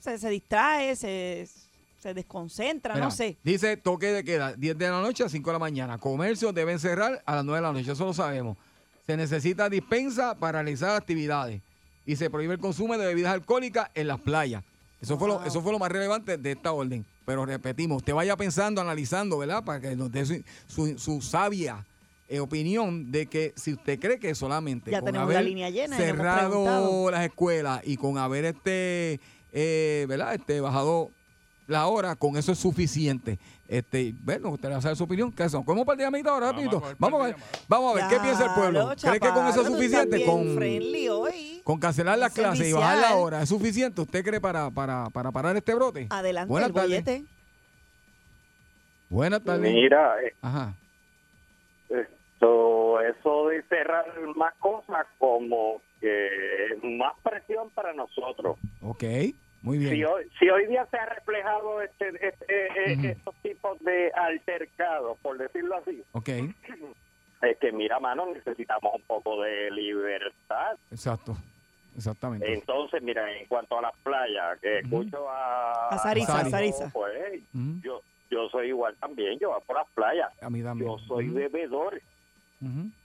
[0.00, 1.48] se, se distrae, se,
[2.00, 3.38] se desconcentra, Mira, no sé.
[3.42, 5.96] Dice toque de queda, 10 de la noche a 5 de la mañana.
[5.98, 8.58] Comercios deben cerrar a las 9 de la noche, eso lo sabemos.
[9.06, 11.62] Se necesita dispensa para realizar actividades
[12.04, 14.64] y se prohíbe el consumo de bebidas alcohólicas en las playas.
[15.00, 17.04] Eso, fue lo, eso fue lo más relevante de esta orden.
[17.24, 19.64] Pero repetimos, usted vaya pensando, analizando, ¿verdad?
[19.64, 21.86] Para que nos dé su, su- su sabia
[22.28, 25.70] eh, opinión de que si usted cree que solamente Ya con tenemos haber la línea
[25.70, 29.20] llena cerrado las escuelas y con haber este,
[29.52, 30.34] eh, ¿verdad?
[30.34, 31.10] Este, bajado
[31.66, 33.38] la hora, con eso es suficiente.
[33.68, 35.32] Este, bueno, usted le va a saber su opinión.
[35.32, 35.64] ¿Qué son?
[35.64, 36.82] ¿Cómo para el diamito ahora, rapidito?
[36.98, 38.92] Vamos a ver, vamos a ver, ¿qué piensa el pueblo?
[39.00, 40.24] ¿Cree que con eso es suficiente?
[40.26, 41.43] Con, friendly hoy.
[41.64, 44.00] Con cancelar es clases y bajar la hora, ¿es suficiente?
[44.02, 46.06] ¿Usted cree para, para, para parar este brote?
[46.10, 46.90] Adelante, Buenas el tardes.
[46.90, 47.24] bollete.
[49.08, 49.72] Buenas tardes.
[49.72, 50.74] Mira, eh, Ajá.
[51.88, 54.04] esto, eso de cerrar
[54.36, 56.26] más cosas como que
[56.72, 58.58] es más presión para nosotros.
[58.82, 59.04] Ok.
[59.62, 59.94] Muy bien.
[59.94, 62.46] Si hoy, si hoy día se ha reflejado este, este,
[62.92, 63.06] eh, Ujú.
[63.06, 69.40] estos tipos de altercados, por decirlo así, Ok, es que mira, mano, necesitamos un poco
[69.42, 70.76] de libertad.
[70.90, 71.36] exacto.
[71.96, 72.52] Exactamente.
[72.52, 75.88] Entonces, mira, en cuanto a las playas, que escucho a...
[75.88, 76.90] A Sarisa, a Sarisa.
[76.92, 77.40] Pues,
[77.82, 80.30] yo, yo soy igual también, yo voy por las playas.
[80.42, 80.90] A mí también.
[80.90, 82.00] Yo soy bebedor.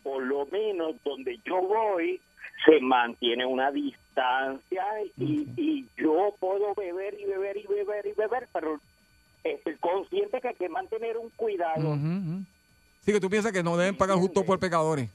[0.03, 2.21] Por lo menos donde yo voy,
[2.65, 4.85] se mantiene una distancia
[5.17, 8.79] y, y yo puedo beber y beber y beber y beber, pero
[9.43, 11.95] estoy consciente que hay que mantener un cuidado.
[13.01, 15.09] Sí, que tú piensas que no deben pagar justo por pecadores.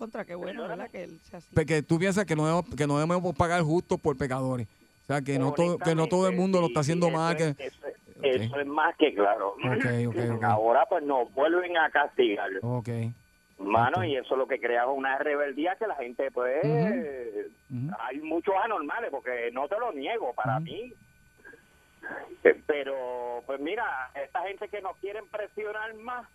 [0.00, 0.90] Contra, qué bueno, ¿verdad?
[0.90, 1.54] Que él sea así.
[1.54, 4.66] Porque tú piensas que no debemos, que no debemos pagar justo por pecadores.
[5.04, 7.36] O sea, que no todo, que no todo el mundo lo está haciendo Sí, mal.
[7.36, 7.74] eso Que, es-
[8.22, 9.50] Eso, eso es más que claro.
[9.50, 10.42] Ok, ok, ok.
[10.42, 12.48] Ahora pues nos vuelven a castigar.
[12.62, 12.88] ok.
[13.58, 17.90] Mano, y eso es lo que crea una rebeldía que la gente, pues, Ujú.
[17.98, 20.94] hay muchos anormales, porque no te lo niego, para mí.
[22.44, 26.26] Eh, Pero, pues mira, esta gente que nos quieren presionar más,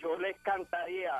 [0.00, 1.12] yo les cantaría,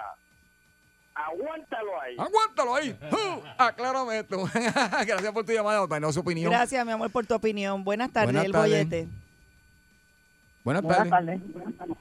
[1.15, 2.17] aguántalo ahí.
[2.19, 2.99] Aguántalo ahí.
[3.13, 3.41] ¡Uh!
[3.59, 4.45] Aclárame esto.
[5.07, 6.51] Gracias por tu llamada, su opinión.
[6.51, 7.85] Gracias, mi amor, por tu opinión.
[7.85, 8.71] Buenas tardes, Buenas el tardes.
[8.71, 9.09] bollete.
[10.65, 11.41] Buenas Buenas tardes.
[11.41, 11.97] tardes.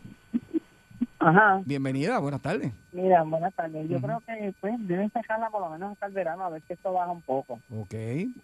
[1.23, 2.71] Ajá, Bienvenida, buenas tardes.
[2.91, 3.87] mira, buenas tardes.
[3.87, 6.73] Yo creo que pues deben dejarla por lo menos hasta el verano a ver si
[6.73, 7.59] esto baja un poco.
[7.79, 7.93] Ok,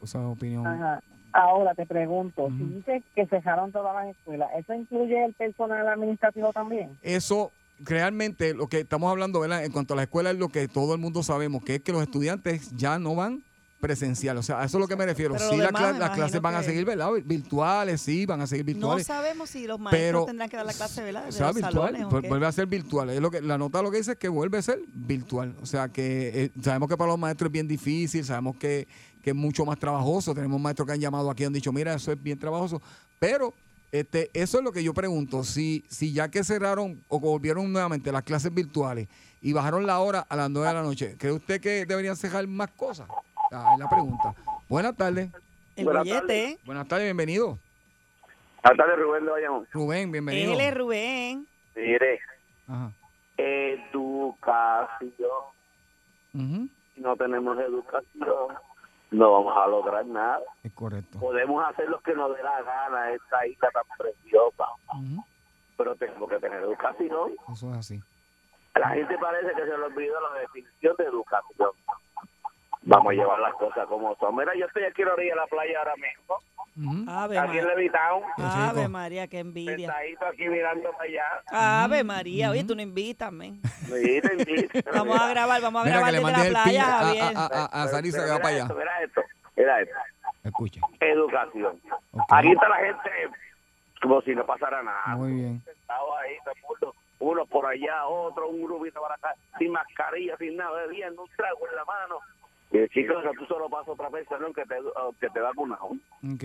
[0.04, 0.68] esa opinión.
[0.68, 1.02] Ajá.
[1.34, 2.74] Ahora te pregunto, si Ujú.
[2.76, 6.98] dice que cerraron todas las escuelas, ¿eso incluye el personal administrativo también?
[7.02, 9.64] Eso realmente lo que estamos hablando, ¿verdad?
[9.66, 11.92] En cuanto a la escuela es lo que todo el mundo sabemos, que es que
[11.92, 13.44] los estudiantes ya no van
[13.80, 14.36] presencial.
[14.38, 15.36] O sea, a eso es lo que me refiero.
[15.36, 17.12] Pero Sí, la demás, las clases van a seguir, ¿verdad?
[17.24, 19.06] Virtuales, sí, van a seguir No virtuales.
[19.08, 21.26] sabemos si los maestros Pero- tendrán que dar la clase, ¿verdad?
[21.28, 23.12] O sea, virtual, salones, ¿o pues, vuelve a ser virtual.
[23.12, 25.56] Es lo que, la nota lo que dice es que vuelve a ser virtual.
[25.62, 28.88] O sea, que eh, sabemos que para los maestros es bien difícil, sabemos que,
[29.22, 30.34] que es mucho más trabajoso.
[30.34, 32.82] Tenemos maestros que han llamado aquí y han dicho, mira, eso es bien trabajoso.
[33.20, 33.54] Pero
[33.92, 35.44] este, eso es lo que yo pregunto.
[35.44, 39.08] Si, si ya que cerraron o volvieron nuevamente las clases virtuales
[39.42, 42.46] y bajaron la hora a las 9 de la noche, ¿cree usted que deberían cerrar
[42.48, 43.08] más cosas?
[43.52, 44.34] Ah, es la pregunta.
[44.68, 45.30] Buenas tardes.
[45.76, 46.58] El Buenas bollete.
[46.66, 47.60] Buenas tardes, bienvenido.
[48.64, 49.68] Hasta de Rubén de Bayamón.
[49.72, 50.54] Rubén, bienvenido.
[50.54, 51.48] Él es Rubén.
[51.76, 52.20] Mire,
[52.68, 52.92] Ajá.
[53.38, 55.30] educación.
[56.34, 58.56] No tenemos educación,
[59.12, 60.42] no vamos a lograr nada.
[60.64, 61.20] Es correcto.
[61.20, 64.66] Podemos hacer lo que nos dé la gana, esta isla tan preciosa,
[65.78, 67.32] pero tenemos que tener educación.
[67.52, 68.02] Eso es así.
[68.76, 71.72] La gente parece que se le olvidó la definición de educación.
[72.90, 74.36] Vamos a llevar las cosas como son.
[74.36, 76.38] Mira, yo estoy aquí a la orilla de la playa ahora mismo,
[76.80, 77.10] Ujú.
[77.10, 77.76] Ave, aquí en María.
[77.76, 78.88] Levitown, Ave.
[78.88, 79.78] María, qué envidia.
[79.88, 81.84] sentadito aquí mirando para allá.
[81.84, 83.60] Ave María, oye, tú no invitas, men.
[83.92, 84.30] Mira,
[84.94, 87.24] Vamos a grabar, vamos a Mira, grabar desde la playa, a, Javier.
[87.36, 88.64] a, a, a Sarisa que Pero va para allá.
[88.64, 89.22] esto, Mira esto,
[89.58, 89.96] mira esto.
[90.44, 90.82] Escuche.
[91.00, 91.82] Educación.
[92.14, 92.22] Ok.
[92.30, 93.10] Aquí está la gente
[94.02, 95.16] como si no pasara nada.
[95.16, 95.62] Muy bien.
[95.66, 100.38] Sentado ahí, todo el mundo, uno por allá, otro, un grupito para acá, sin mascarilla,
[100.38, 102.20] sin nada, bebiendo un trago en la mano.
[102.78, 104.76] Y el chico, que tú solo pasas otra persona que te,
[105.20, 105.86] que te vacunado.
[105.86, 106.44] Ok.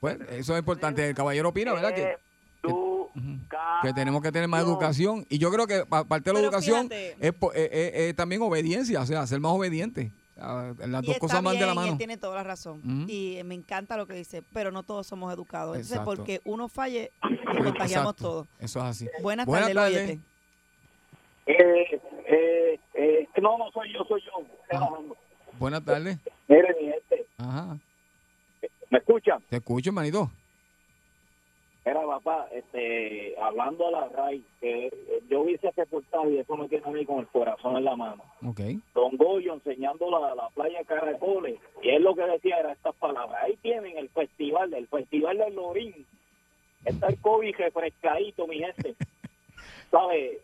[0.00, 1.08] Pues eso es importante.
[1.08, 1.94] El caballero opina, ¿verdad?
[1.94, 2.16] Que,
[2.62, 3.08] ujú,
[3.82, 5.26] que tenemos que tener más educación.
[5.28, 8.42] Y yo creo que pa- parte de la Pero educación es, eh, eh, eh, también
[8.42, 10.10] obediencia, o sea, ser más obediente.
[10.36, 11.92] Las Y dos cosas van de la mano.
[11.92, 12.80] Él tiene toda la razón.
[13.08, 15.74] Y me encanta lo que dice, pero no todos somos educados.
[15.76, 16.14] Entonces, Exacto.
[16.16, 18.14] porque uno falle, y contagiamos Exacto.
[18.24, 18.46] todos.
[18.60, 19.08] Eso es así.
[19.20, 19.92] Buenas, Buenas tardes.
[20.06, 20.20] Boyete.
[21.46, 24.32] Eh, eh, eh, no, no soy yo, soy yo.
[24.72, 24.88] Ah.
[25.58, 26.18] Buenas tardes.
[26.48, 27.76] Mire, mi gente, Ajá.
[28.90, 29.42] ¿me escuchan?
[29.48, 30.30] Te escucho, hermanito.
[31.84, 34.92] Era papá, este, hablando a la raíz, que
[35.30, 37.96] yo vi ese reportaje y eso me tiene a mí con el corazón en la
[37.96, 38.22] mano.
[38.44, 38.60] Ok.
[38.94, 43.42] Don Goyo enseñando la, la playa Caracoles, y él lo que decía era estas palabras.
[43.42, 46.06] Ahí tienen el festival, el festival del Lorín.
[46.84, 48.94] Está el COVID refrescadito, mi gente.
[49.90, 50.40] ¿Sabe?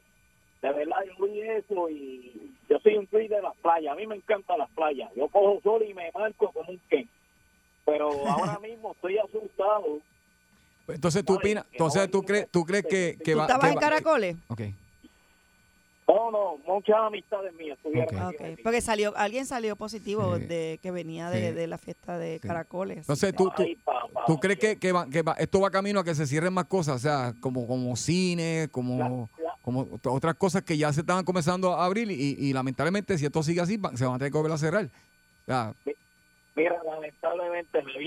[0.64, 3.92] De verdad, yo vi eso y yo soy un tweet de las playas.
[3.92, 5.10] A mí me encantan las playas.
[5.14, 7.06] Yo cojo sol y me marco como un Ken.
[7.84, 9.98] Pero ahora mismo estoy asustado.
[10.86, 13.44] Pues Entonces tú opinas, entonces tú crees, tú crees que, que ¿Tú va.
[13.44, 14.36] estabas que en va- Caracoles?
[14.48, 14.60] Ok.
[16.06, 18.36] No, no, muchas amistades mías estuvieron Ah, aquí.
[18.52, 18.58] ok.
[18.62, 20.44] Porque salió, alguien salió positivo Sí.
[20.44, 21.54] de que venía de, Sí.
[21.54, 22.98] de la fiesta de Caracoles.
[22.98, 24.24] Entonces tú, tú, Ay, papá.
[24.26, 26.66] ¿tú crees que, que, va- que va- esto va camino a que se cierren más
[26.66, 26.96] cosas?
[26.96, 29.30] O sea, como, como cine, como,
[29.64, 33.24] como ot- otras cosas que ya se estaban comenzando a abrir y, y lamentablemente si
[33.24, 34.88] esto sigue así se van a tener que volver a cerrar.
[36.56, 37.98] Mira, lamentablemente eso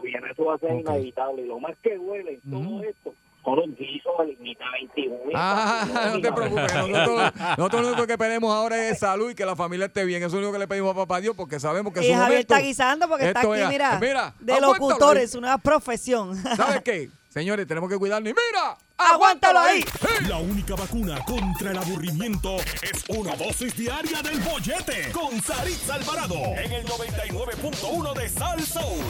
[0.00, 1.42] viene, eso va a ser inevitable.
[1.42, 2.82] Y lo más que duele en todo Ujú.
[2.84, 5.16] esto con un guiso de limita 21.
[5.34, 6.72] Ah, no te preocupes.
[6.74, 10.22] Nosotros, nosotros lo único que pedimos ahora es salud y que la familia esté bien.
[10.22, 12.12] Eso es lo único que le pedimos a papá Dios porque sabemos que Y su
[12.12, 16.36] Javier momento- está guisando porque está aquí, mira, mira, de locutor, es una profesión.
[16.56, 17.10] ¿Sabes qué?
[17.34, 18.30] Señores, tenemos que cuidarnos.
[18.30, 19.84] Y mira, ¡Aguántalo ahí!
[20.28, 26.36] La única vacuna contra el aburrimiento es una dosis diaria del bollete con Saritza Alvarado
[26.36, 29.04] en el 99.1 de Sal Soul.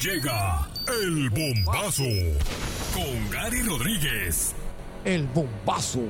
[0.00, 2.02] Llega el bombazo
[2.92, 4.52] con Gary Rodríguez.
[5.04, 6.00] El bombazo.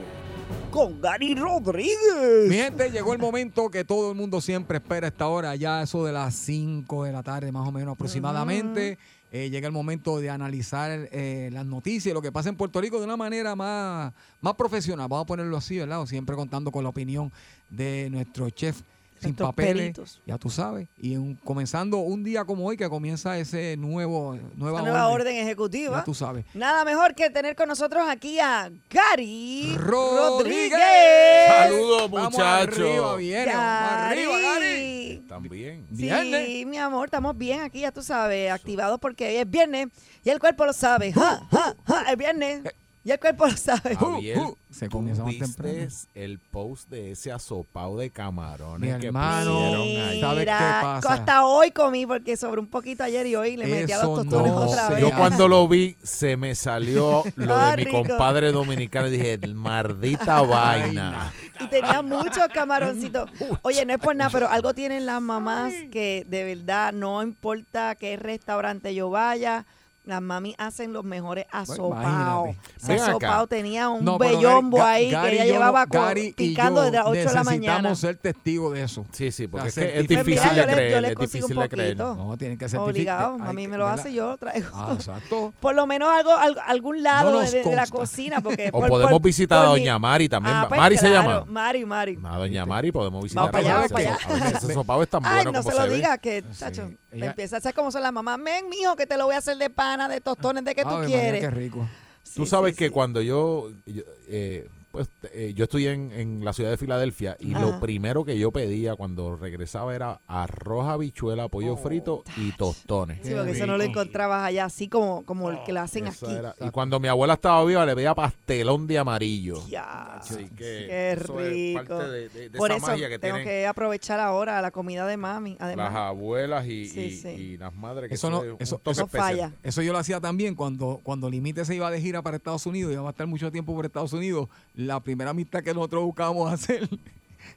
[0.71, 2.49] Con Gary Rodríguez.
[2.49, 5.83] Mi gente, llegó el momento que todo el mundo siempre espera a esta hora, ya
[5.83, 8.97] eso de las 5 de la tarde más o menos aproximadamente.
[9.35, 12.99] Eh, llega el momento de analizar eh, las noticias lo que pasa en Puerto Rico
[12.99, 16.03] de una manera más, más profesional, vamos a ponerlo así, ¿verdad?
[16.03, 17.33] O Siempre contando con la opinión
[17.71, 18.83] de nuestro chef
[19.23, 20.21] sin papeles, peritos.
[20.27, 20.89] ya tú sabes.
[20.99, 25.37] Y comenzando un día como hoy que comienza ese nuevo nueva, Esta nueva orden, orden
[25.47, 25.99] ejecutiva.
[25.99, 26.45] Ya tú sabes.
[26.55, 30.73] Nada mejor que tener con nosotros aquí a Gary Rodríguez.
[30.73, 31.49] Rodríguez.
[31.49, 32.79] Saludos, muchachos.
[32.79, 35.25] arriba, viene, arriba, Gary.
[35.29, 35.87] También.
[35.95, 39.89] Sí, mi amor, estamos bien aquí, ya tú sabes, activados porque hoy es viernes
[40.25, 41.13] y el cuerpo lo sabe.
[41.13, 42.63] Ja, ja, ja, es viernes
[43.05, 43.97] y el cuerpo lo sabe.
[43.97, 44.39] Javier,
[44.71, 45.89] Se ¿tú comienza más temprano.
[46.15, 50.21] el post de ese asopado de camarones Mi que hermano, pusieron ahí?
[50.21, 51.13] ¿sabes qué pasa?
[51.15, 54.15] hasta hoy comí porque sobre un poquito ayer y hoy le metí a los Eso
[54.23, 55.03] tostones no otra se vez.
[55.03, 59.39] Yo cuando lo vi, se me salió lo Ah, de mi compadre dominicano y dije,
[59.49, 61.33] maldita vaina.
[61.61, 63.29] Y tenía muchos camaroncitos.
[63.63, 67.95] Oye, no es por nada, pero algo tienen las mamás que de verdad no importa
[67.95, 69.67] qué restaurante yo vaya.
[70.05, 72.57] Las mami hacen los mejores asopados.
[72.83, 76.83] Ese asopado tenía un No, bellombo Gary- ahí Gary que ella no- llevaba Gary picando
[76.83, 77.59] desde las 8 de la mañana.
[77.91, 79.07] Necesitamos ser testigos de eso.
[79.13, 80.25] Sí, sí, porque O es que es certificado.
[80.25, 81.97] difícil Pues de mira, yo le- yo creer, le es consigo difícil un de creer.
[81.97, 82.15] poquito.
[82.17, 84.69] No, tienen que ser Obligado, a mí me lo hace, yo lo traigo.
[84.75, 85.55] Ah, exacto.
[85.61, 88.41] Por lo menos algo, algo- algún lado No de, de la cocina.
[88.41, 90.57] Porque O por- podemos por- visitar a por mi- Doña Mari también.
[90.57, 91.45] Ah, pues Mari se claro, llama.
[91.47, 92.19] Mari, Mari.
[92.25, 93.43] A Doña Mari podemos visitar.
[93.45, 94.59] Vamos para allá, vamos para sopado.
[94.67, 97.61] Ese sopado es tan Ay, bueno no como se lo diga, que, chacho, Ella- empieza.
[97.61, 98.43] ¿Sabes cómo son las mamás?
[98.43, 100.89] Ven, mijo, que te lo voy a hacer de pana, de tostones, de que tú
[100.89, 101.41] Ave María, quieres.
[101.41, 101.89] qué rico.
[102.35, 102.91] Tú sabes sí, que sí.
[102.91, 107.49] cuando yo, yo, eh, pues, eh, yo estudié en, en la ciudad de Filadelfia y
[107.55, 113.19] lo primero que yo pedía cuando regresaba era arroz, habichuela, pollo frito y tostones.
[113.23, 116.27] Sí, porque eso no lo encontrabas allá así como, como el que lo hacen aquí.
[116.31, 119.67] era- Y cuando mi abuela estaba viva le pedía pastelón de amarillo.
[119.69, 121.85] Ya, Así que qué eso es rico.
[121.99, 124.71] parte de, de- de Por esa eso magia que tengo tienen que aprovechar ahora la
[124.71, 125.57] comida de mami.
[125.59, 127.29] las abuelas y, Sí, y- sí.
[127.29, 128.09] y las madres.
[128.09, 129.23] Que Eso no, eso, toque eso especial.
[129.31, 129.53] falla.
[129.63, 132.93] Eso yo lo hacía también cuando, cuando Limite se iba de gira para Estados Unidos,
[132.93, 134.49] iba a estar mucho tiempo por Estados Unidos.
[134.87, 136.89] La primera amistad que nosotros buscábamos hacer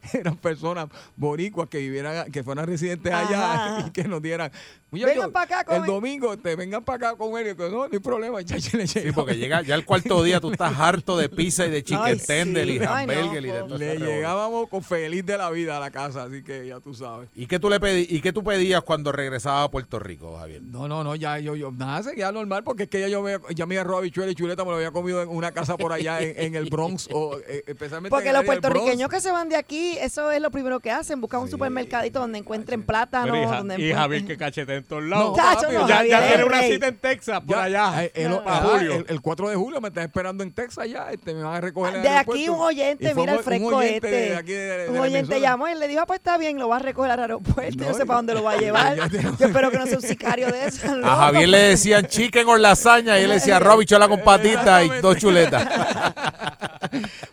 [0.14, 3.84] eran personas boricuas que vivieran, que fueran residentes allá Ajá.
[3.88, 4.52] y que nos dieran.
[4.92, 7.48] Vengan pa' acá a El domingo, te vengan para acá con él.
[7.48, 10.24] Y yo, no, no hay problema, chacho, le Sí, llegaba- porque llega ya el cuarto
[10.24, 12.80] día tú estás harto de pizza y de chicken tender y.
[12.80, 15.92] Ay, no, hamburger y de todo Le llegábamos con feliz de la vida a la
[15.92, 17.30] casa, así que ya tú sabes.
[17.36, 20.62] ¿Y qué tú le pedí, y qué tú pedías cuando regresaba a Puerto Rico, Javier?
[20.62, 23.38] No, no, no, ya yo, yo, nada, seguía normal porque es que ya yo me,
[23.54, 26.22] ya mi arroz, habichuela y chuleta me lo había comido en una casa por allá
[26.22, 29.50] en, en el Bronx, o eh, especialmente porque en el los puertorriqueños que se van
[29.50, 31.22] de aquí, eso es lo primero que hacen.
[31.22, 33.32] Buscan un supermercadito donde encuentren plátanos.
[33.32, 35.32] Pero y, Ja- donde y encuentren- Javier que cachete en todos lados.
[35.32, 36.72] No, Chacho, papi, no, ya, Javier, ya tiene una rey.
[36.74, 38.04] cita en Texas por Ya, allá.
[38.04, 38.42] eh, el, No.
[38.42, 38.96] Julio.
[38.96, 41.62] el- el 4 de julio me están esperando en Texas ya, este, me van a
[41.62, 42.54] recoger en el De aquí aeropuerto.
[42.54, 44.30] un oyente, fue mira el un fresco oyente este.
[44.32, 45.40] de aquí de- de un la oyente emisora.
[45.40, 47.84] llamó y le dijo, ah, pues está bien, lo va a recoger al aeropuerto.
[47.84, 49.10] No, yo sé para dónde lo va a ya llevar.
[49.10, 50.88] tenemos- Yo espero que no sea un sicario de eso.
[51.04, 54.90] A Javier le decían chicken o lasaña y él decía arroz, bichuela con patita y
[55.02, 55.68] dos chuletas.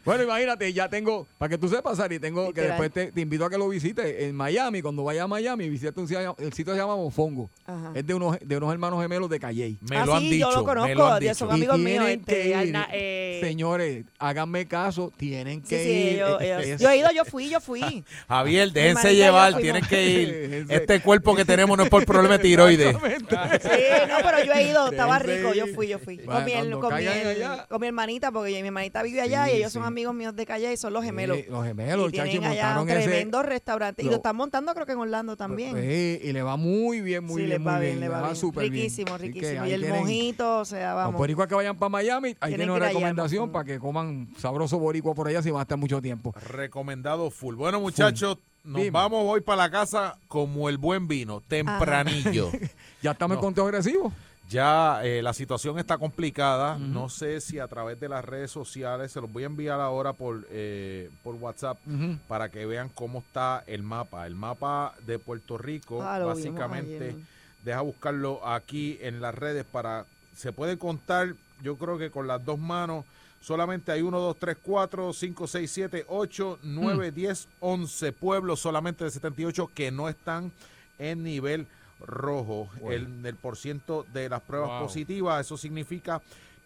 [0.04, 2.68] Bueno, imagínate, ya tengo, para que tú sepas, Sari, tengo que Literal.
[2.80, 4.82] después te, te invito a que lo visites en Miami.
[4.82, 7.50] Cuando vaya a Miami, visita un sitio, el sitio se llama Mofongo.
[7.66, 7.92] Ajá.
[7.94, 9.78] Es de unos, de unos hermanos gemelos de Calley.
[9.88, 10.50] Me Ah, lo han sí, dicho.
[10.50, 11.34] yo lo me lo conozco, han ya dicho.
[11.34, 12.04] son amigos míos.
[12.04, 16.78] tienen Este, que ir, Arna- eh, Señores, háganme caso, tienen que sí, ir.
[16.78, 18.04] yo he ido, yo fui, yo fui.
[18.28, 20.66] Javier, déjense llevar, tienen que ir.
[20.72, 22.94] Este cuerpo que tenemos no es por problema de tiroides.
[22.94, 23.68] Exactamente.
[23.68, 26.16] Sí, no, pero yo he ido, estaba rico, yo fui, yo fui.
[26.16, 27.66] Bueno, Con mi, cuando con, mi, caigan allá.
[27.68, 30.46] con mi hermanita, porque mi hermanita vive allá Sí, y ellos son amigos míos de
[30.46, 31.36] calle y son los gemelos.
[31.38, 34.02] Sí, los gemelos, y chachi, tienen allá un montaron ese- tremendo restaurante.
[34.02, 35.76] Y lo- están montando creo que en Orlando también.
[35.76, 38.22] Sí, y le va muy bien, muy sí, bien, le va muy bien, le va
[38.22, 38.36] bien.
[38.36, 38.84] súper bien.
[38.84, 39.66] Riquísimo, Así riquísimo.
[39.66, 41.18] Y el tienen- mojito, o sea, Los vamos.
[41.18, 45.28] boricuas que vayan para Miami, ahí Tienen una recomendación para que coman sabroso boricua por
[45.28, 46.34] allá si van a estar mucho tiempo.
[46.48, 47.54] Recomendado full.
[47.56, 48.90] Bueno, muchachos, nos Dime.
[48.90, 52.50] vamos hoy para la casa como el buen vino, tempranillo.
[53.02, 53.42] Ya estamos en No.
[53.42, 54.12] conteo agresivo.
[54.52, 56.76] Ya eh, la situación está complicada.
[56.78, 60.12] No sé si a través de las redes sociales, se los voy a enviar ahora
[60.12, 62.18] por, eh, por WhatsApp Ujú.
[62.28, 64.26] para que vean cómo está el mapa.
[64.26, 67.16] El mapa de Puerto Rico, Ah, básicamente,
[67.64, 70.04] deja buscarlo aquí en las redes para...
[70.36, 73.04] Se puede contar yo creo que con las dos manos
[73.40, 79.04] solamente hay 1, 2, 3, 4, 5, 6, 7, 8, 9, 10, 11 pueblos solamente
[79.04, 80.52] de 78 que no están
[80.98, 81.66] en nivel
[82.06, 82.68] rojo.
[82.90, 84.82] El, el por ciento de las pruebas Wow.
[84.86, 86.20] positivas, eso significa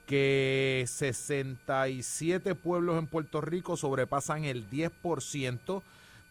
[0.07, 5.83] que 67 pueblos en Puerto Rico sobrepasan el 10%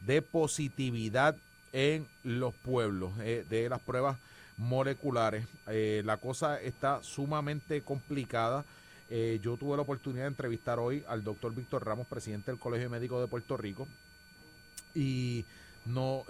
[0.02, 1.36] de positividad
[1.74, 4.18] en los pueblos eh, de las pruebas
[4.58, 5.46] moleculares.
[5.68, 8.64] Eh, la cosa está sumamente complicada.
[9.10, 12.90] Eh, yo tuve la oportunidad de entrevistar hoy al doctor Víctor Ramos, presidente del Colegio
[12.90, 13.88] Médico de Puerto Rico,
[14.96, 15.44] y
[15.86, 16.24] no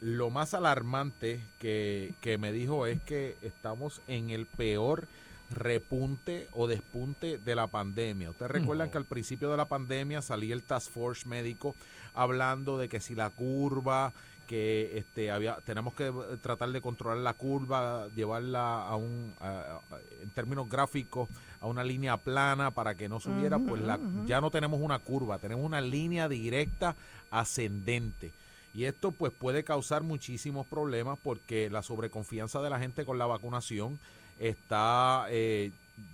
[0.00, 5.06] lo más alarmante que, que me dijo es que estamos en el peor
[5.50, 8.30] repunte o despunte de la pandemia.
[8.30, 11.74] Ustedes recuerdan que al principio de la pandemia salía el Task Force médico
[12.14, 14.12] hablando de que si la curva
[14.46, 19.80] que este había tenemos que tratar de controlar la curva, llevarla a un a- a-
[20.22, 21.28] en términos gráficos
[21.60, 25.38] a una línea plana para que no subiera, pues la, ya no tenemos una curva,
[25.38, 26.96] tenemos una línea directa
[27.30, 28.32] ascendente.
[28.74, 33.26] Y esto pues puede causar muchísimos problemas porque la sobreconfianza de la gente con la
[33.26, 33.98] vacunación
[34.38, 35.72] está eh,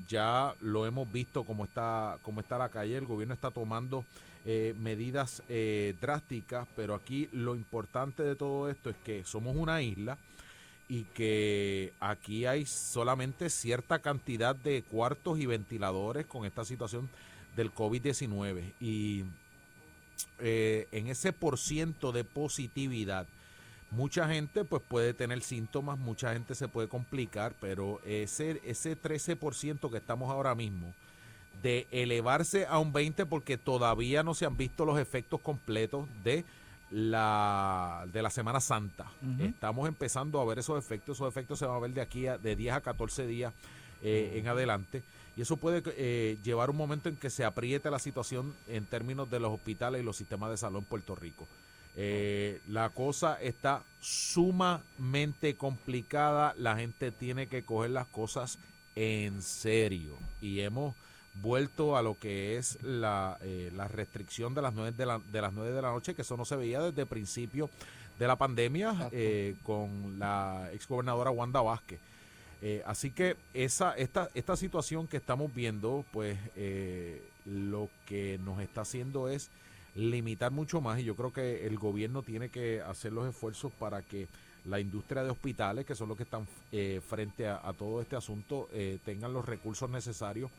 [0.09, 2.97] ya lo hemos visto como está como está la calle.
[2.97, 4.05] El gobierno está tomando
[4.45, 9.83] eh, medidas eh, drásticas pero aquí lo importante de todo esto es que somos una
[9.83, 10.17] isla
[10.89, 17.09] y que aquí hay solamente cierta cantidad de cuartos y ventiladores con esta situación
[17.57, 19.25] del COVID-19 y
[20.41, 23.27] eh, en ese por ciento de positividad
[23.91, 29.91] mucha gente pues puede tener síntomas, mucha gente se puede complicar, pero ese, ese 13%
[29.91, 30.93] que estamos ahora mismo,
[31.63, 36.45] de elevarse a un 20% porque todavía no se han visto los efectos completos de
[36.91, 39.07] la, de la Semana Santa.
[39.41, 42.39] Estamos empezando a ver esos efectos, esos efectos se van a ver de aquí a
[42.39, 43.53] de 10 a 14 días
[44.03, 45.03] eh, en adelante.
[45.37, 49.31] Y eso puede eh, llevar un momento en que se apriete la situación en términos
[49.31, 51.47] de los hospitales y los sistemas de salud en Puerto Rico.
[51.99, 56.55] Eh, la cosa está sumamente complicada.
[56.59, 58.59] La gente tiene que coger las cosas
[58.95, 60.17] en serio.
[60.41, 60.95] Y hemos
[61.43, 65.41] vuelto a lo que es la, eh, la restricción de las, 9 de, la, de
[65.41, 67.71] las 9 de la noche, que eso no se veía desde el principio
[68.19, 72.01] de la pandemia eh, con la exgobernadora Wanda Vázquez.
[72.63, 78.61] Eh, así que esa, esta, esta situación que estamos viendo, pues eh, lo que nos
[78.61, 79.51] está haciendo es
[79.95, 84.03] limitar mucho más y yo creo que el gobierno tiene que hacer los esfuerzos para
[84.03, 84.29] que
[84.65, 88.69] la industria de hospitales, que son los que están eh, frente a, todo este asunto,
[88.73, 90.51] eh, tengan los recursos necesarios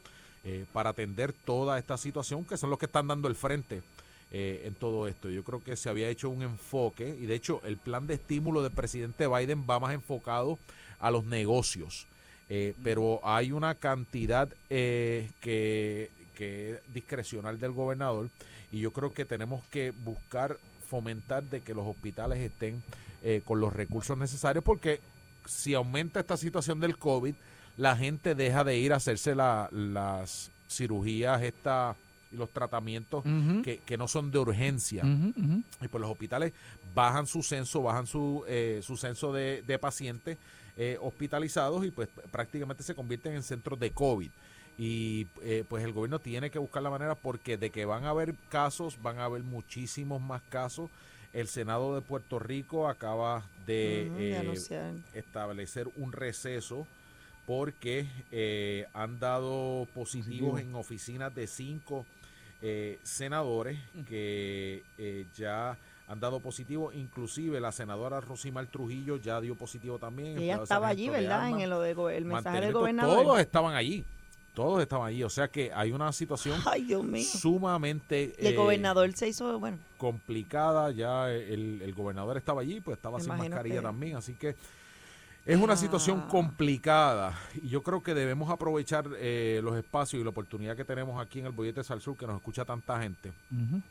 [0.44, 3.82] eh, para atender toda esta situación, que son los que están dando el frente
[4.32, 5.30] eh, en todo esto.
[5.30, 8.62] Yo creo que se había hecho un enfoque y de hecho el plan de estímulo
[8.62, 10.58] del presidente Biden va más enfocado
[11.00, 12.08] a los negocios.
[12.50, 18.30] Eh, pero hay una cantidad eh, que, que es discrecional del gobernador
[18.72, 20.58] y yo creo que tenemos que buscar
[20.90, 22.82] fomentar de que los hospitales estén
[23.24, 25.02] eh, con los recursos necesarios porque
[25.46, 27.36] si aumenta esta situación del COVID,
[27.76, 31.96] la gente deja de ir a hacerse la- las cirugías esta,
[32.32, 33.24] y los tratamientos
[33.62, 35.04] que, que no son de urgencia.
[35.82, 36.54] Y pues los hospitales
[36.96, 40.38] bajan su censo, bajan su, eh, su censo de, de pacientes
[40.78, 44.30] eh, hospitalizados y pues prácticamente se convierten en centros de COVID.
[44.78, 48.12] Y eh, pues el gobierno tiene que buscar la manera porque de que van a
[48.12, 50.90] haber casos, van a haber muchísimos más casos.
[51.34, 56.88] El Senado de Puerto Rico acaba de, eh, establecer un receso
[57.48, 60.60] porque eh, han dado positivos Positivo.
[60.60, 62.06] en oficinas de cinco
[62.62, 69.56] eh, senadores que eh, ya han dado positivo, inclusive la senadora Rosimar Trujillo ya dio
[69.56, 70.38] positivo también.
[70.38, 71.42] Ella estaba allí, ¿verdad?
[71.48, 71.62] armas.
[71.62, 73.24] En el, el mensaje del gobernador.
[73.24, 74.06] Todos estaban allí,
[74.54, 77.26] todos estaban allí, o sea que hay una situación Ay, Dios mío.
[77.26, 82.80] sumamente Y el eh, gobernador se hizo, bueno, complicada, ya el, el gobernador estaba allí,
[82.80, 84.56] pues estaba Me sin mascarilla que- también, así que
[85.46, 86.28] es una situación Ah.
[86.30, 91.22] complicada y yo creo que debemos aprovechar eh, los espacios y la oportunidad que tenemos
[91.22, 93.82] aquí en el Bollete Sal Sur, que nos escucha tanta gente, Ujú.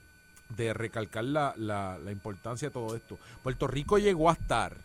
[0.57, 3.19] De recalcar la, la- la importancia de todo esto.
[3.43, 4.77] Puerto Rico llegó a estar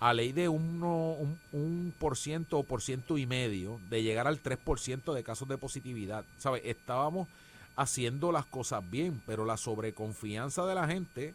[0.00, 4.26] a ley de uno, un, un por ciento o por ciento y medio de llegar
[4.26, 6.24] al 3% de casos de positividad.
[6.38, 6.62] ¿Sabes?
[6.64, 7.28] Estábamos
[7.76, 11.34] haciendo las cosas bien, pero la sobreconfianza de la gente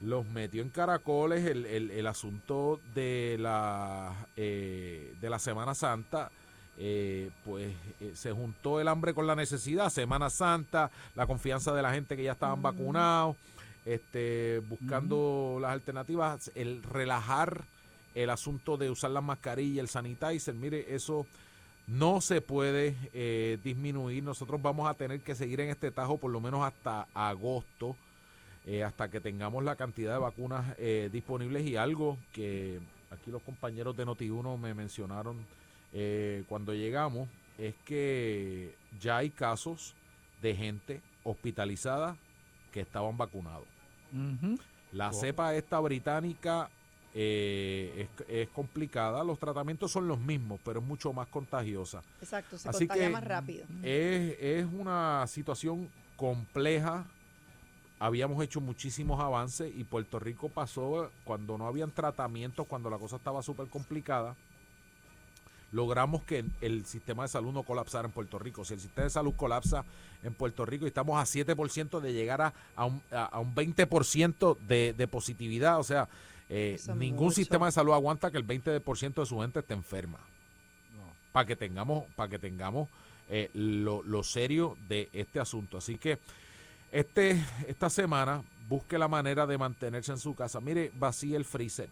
[0.00, 6.30] los metió en caracoles el, el- el asunto de la eh, de la Semana Santa
[6.78, 11.82] eh, pues eh, se juntó el hambre con la necesidad Semana Santa la confianza de
[11.82, 13.36] la gente que ya estaban vacunados
[13.84, 17.64] este buscando las alternativas el relajar
[18.14, 20.54] el asunto de usar la mascarilla el sanitizer.
[20.54, 21.26] Mire eso
[21.86, 24.22] no se puede eh, disminuir.
[24.22, 27.96] Nosotros vamos a tener que seguir en este tajo por lo menos hasta agosto,
[28.66, 31.66] eh, hasta que tengamos la cantidad de vacunas eh, disponibles.
[31.66, 35.36] Y algo que aquí los compañeros de Noti1 me mencionaron
[35.92, 37.28] eh, cuando llegamos,
[37.58, 39.94] es que ya hay casos
[40.40, 42.16] de gente hospitalizada
[42.72, 43.66] que estaban vacunados.
[44.92, 46.68] La cepa esta británica
[47.14, 52.02] eh, es, es complicada, los tratamientos son los mismos, pero es mucho más contagiosa.
[52.20, 53.66] Exacto, se Así contagia que más rápido.
[53.82, 57.06] Es, es una situación compleja.
[57.98, 63.16] Habíamos hecho muchísimos avances y Puerto Rico pasó cuando no habían tratamientos, cuando la cosa
[63.16, 64.34] estaba súper complicada.
[65.72, 68.64] Logramos que el sistema de salud no colapsara en Puerto Rico.
[68.64, 69.84] Si el sistema de salud colapsa
[70.22, 73.54] en Puerto Rico y estamos a 7% de llegar a, a un, a- a un
[73.54, 76.08] 20% de, de positividad, o sea,
[76.50, 77.36] eh, ningún mucho.
[77.36, 80.18] sistema de salud aguanta que el 20% de su gente esté enferma.
[81.32, 82.90] Para que tengamos para que tengamos
[83.30, 85.78] eh, lo, lo serio de este asunto.
[85.78, 86.18] Así que
[86.90, 90.60] este esta semana busque la manera de mantenerse en su casa.
[90.60, 91.88] Mire vacíe el freezer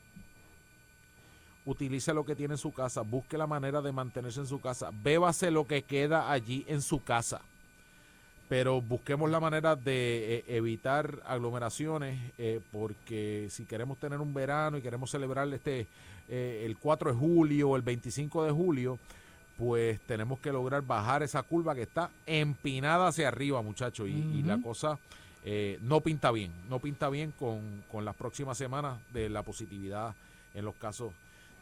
[1.70, 4.90] utilice lo que tiene en su casa busque la manera de mantenerse en su casa
[5.04, 7.40] bébase lo que queda allí en su casa.
[8.48, 14.76] Pero busquemos la manera de eh, evitar aglomeraciones eh, porque si queremos tener un verano
[14.76, 15.86] y queremos celebrar este
[16.28, 18.98] eh, el 4 de julio o el 25 de julio
[19.56, 24.42] pues tenemos que lograr bajar esa curva que está empinada hacia arriba muchachos y, y
[24.42, 24.98] la cosa
[25.82, 30.14] no pinta bien no pinta bien con, con las próximas semanas de la positividad
[30.54, 31.12] en los casos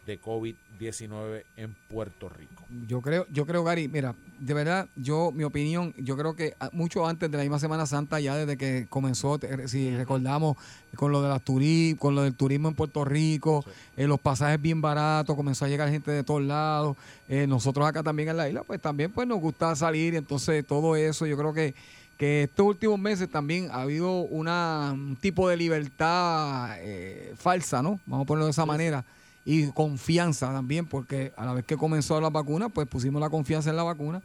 [0.09, 2.65] de COVID-19 en Puerto Rico.
[2.89, 6.71] Yo creo, yo creo, Gary, mira, de verdad, yo, mi opinión, yo creo que ah,
[6.73, 10.57] mucho antes de la misma Semana Santa, ya desde que comenzó, si recordamos,
[10.97, 13.65] con lo de las turi con lo del turismo en Puerto Rico,
[13.99, 16.97] eh, los pasajes bien baratos, comenzó a llegar gente de todos lados.
[17.29, 20.97] eh, nosotros acá también en la isla, pues también pues nos gusta salir, entonces todo
[20.97, 21.75] eso, yo creo que
[22.17, 28.01] que estos últimos meses también ha habido una, un tipo de libertad eh, falsa, ¿no?
[28.07, 29.05] Vamos a ponerlo de esa manera.
[29.45, 33.71] Y confianza también, porque a la vez que comenzó la vacuna, pues pusimos la confianza
[33.71, 34.23] en la vacuna.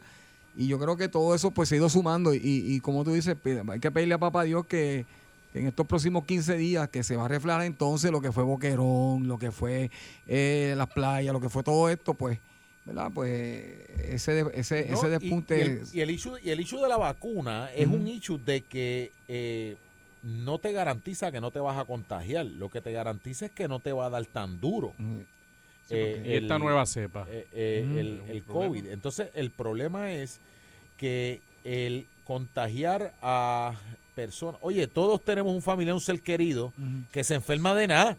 [0.56, 2.34] Y yo creo que todo eso pues se ha ido sumando.
[2.34, 3.36] Y, y como tú dices,
[3.68, 5.06] hay que pedirle a Papá Dios que,
[5.54, 9.28] en estos próximos 15 días, que se va a reflejar entonces lo que fue Boquerón,
[9.28, 9.90] lo que fue
[10.26, 12.38] eh, las playas, lo que fue todo esto, pues,
[12.84, 13.10] ¿verdad?
[13.14, 13.30] Pues
[14.10, 15.58] ese, ese, No, ese despunte...
[15.58, 18.62] Y, el, y el issue, y el issue de la vacuna es un issue de
[18.62, 19.76] que eh,
[20.24, 22.46] no te garantiza que no te vas a contagiar.
[22.46, 24.94] Lo que te garantiza es que no te va a dar tan duro.
[24.98, 25.04] Sí,
[25.88, 27.26] porque esta nueva cepa.
[27.30, 28.32] eh, eh, Ujú.
[28.32, 28.42] el.
[28.44, 28.86] COVID.
[28.86, 30.40] Entonces, el problema es
[30.96, 33.74] que el contagiar a
[34.14, 34.58] personas.
[34.62, 36.72] Oye, todos tenemos un familiar, un ser querido
[37.12, 38.16] que se enferma de nada.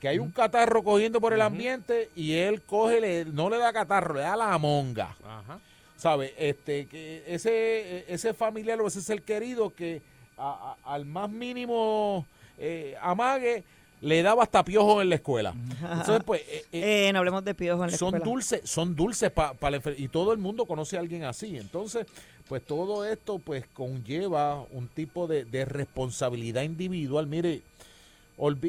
[0.00, 3.72] Que hay un catarro cogiendo por el ambiente y él coge, le- no le da
[3.72, 5.16] catarro, le da la monga.
[5.24, 5.58] Ajá.
[5.96, 6.34] ¿Sabe?
[6.38, 10.00] Este, que ese, ese familiar o ese ser querido que
[10.38, 12.26] a- a- al más mínimo
[12.58, 13.64] eh, amague
[14.00, 15.52] le daba hasta piojo en la escuela.
[15.82, 18.24] Entonces, pues, eh, eh, Eh, no hablemos de piojos en la son escuela.
[18.24, 21.56] dulces, son dulces para y todo el mundo conoce a alguien así.
[21.56, 22.06] Entonces,
[22.48, 27.26] pues todo esto pues conlleva un tipo de, de responsabilidad individual.
[27.26, 27.62] Mire,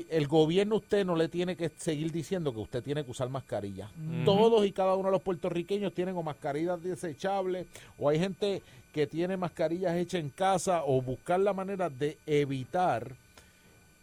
[0.10, 3.88] el gobierno usted no le tiene que seguir diciendo que usted tiene que usar mascarilla.
[4.26, 7.68] Todos y cada uno de los puertorriqueños tienen o mascarillas desechables
[8.00, 8.64] o hay gente
[8.94, 13.16] que tiene mascarillas hechas en casa o buscar la manera de evitar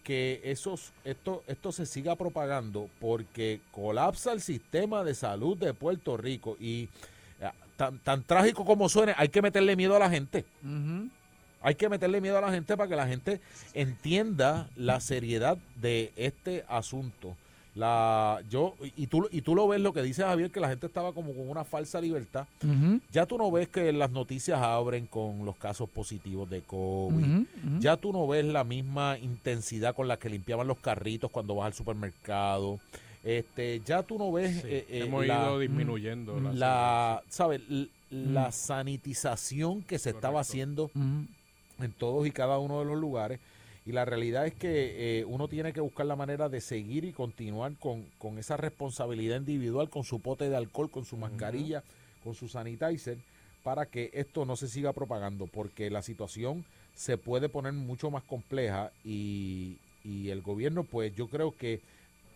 [0.04, 6.16] que esos, esto, esto se siga propagando porque colapsa el sistema de salud de Puerto
[6.16, 6.88] Rico y
[7.42, 10.44] ah, tan, tan trágico como suene, hay que meterle miedo a la gente.
[11.60, 13.40] Hay que meterle miedo a la gente para que la gente
[13.74, 17.36] entienda la seriedad de este asunto.
[17.76, 20.86] La, yo, y tú, y tú lo ves lo que dice Javier, que la gente
[20.86, 22.46] estaba como con una falsa libertad.
[23.12, 27.44] Ya tú no ves que las noticias abren con los casos positivos de COVID.
[27.80, 31.66] Ya tú no ves la misma intensidad con la que limpiaban los carritos cuando vas
[31.66, 32.80] al supermercado.
[33.22, 37.22] Este, ya tú no ves eh, eh, hemos la, ido disminuyendo la la,
[38.10, 43.38] La sanitización que se estaba haciendo en todos y cada uno de los lugares.
[43.86, 47.12] Y la realidad es que eh, uno tiene que buscar la manera de seguir y
[47.12, 51.84] continuar con, con esa responsabilidad individual, con su pote de alcohol, con su mascarilla,
[52.24, 53.18] con su sanitizer,
[53.62, 56.64] para que esto no se siga propagando, porque la situación
[56.96, 61.80] se puede poner mucho más compleja y, y el gobierno, pues yo creo que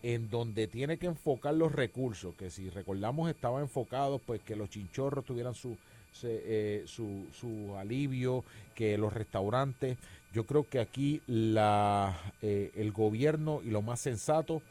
[0.03, 4.69] en donde tiene que enfocar los recursos, que si recordamos estaban enfocados, pues que los
[4.69, 5.75] chinchorros tuvieran su,
[6.13, 8.43] se- eh, su, su alivio,
[8.73, 9.97] que los restaurantes,
[10.33, 14.61] yo creo que aquí la, eh, el gobierno y lo más sensato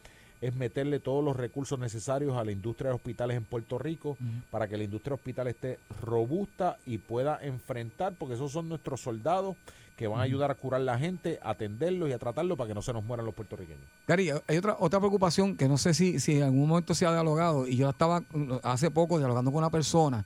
[0.41, 4.17] es meterle todos los recursos necesarios a la industria de hospitales en Puerto Rico
[4.51, 9.57] para que la industria hospital esté robusta y pueda enfrentar, porque esos son nuestros soldados
[9.97, 12.75] que van a ayudar a curar la gente, a atenderlos y a tratarlos para que
[12.75, 13.83] no se nos mueran los puertorriqueños.
[14.09, 17.13] Gary, hay otra, otra preocupación que no sé si, si en algún momento se ha
[17.13, 20.25] dialogado, y yo estaba mm, hace poco dialogando con una persona,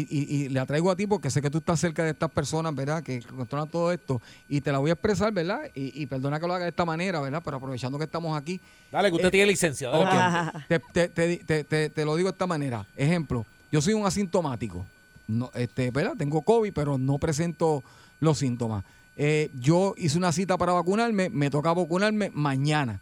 [0.00, 2.30] y, y, y la traigo a ti porque sé que tú estás cerca de estas
[2.30, 3.02] personas, ¿verdad?
[3.02, 5.60] Que controlan todo esto, y te la voy a expresar, ¿verdad?
[5.74, 7.42] Y, y perdona que lo haga de esta manera, ¿verdad?
[7.44, 8.60] Pero aprovechando que estamos aquí.
[8.90, 9.88] Dale, que usted Eh, tiene licencia.
[9.90, 10.04] dale.
[10.04, 10.64] Ok.
[10.68, 12.86] Te, te- te- te- te- te lo digo de esta manera.
[12.96, 14.84] Ejemplo, yo soy un asintomático.
[15.26, 16.14] No, este, ¿verdad?
[16.18, 17.82] Tengo COVID, pero no presento
[18.20, 18.84] los síntomas.
[19.16, 23.00] Eh, yo hice una cita para vacunarme, me toca vacunarme mañana.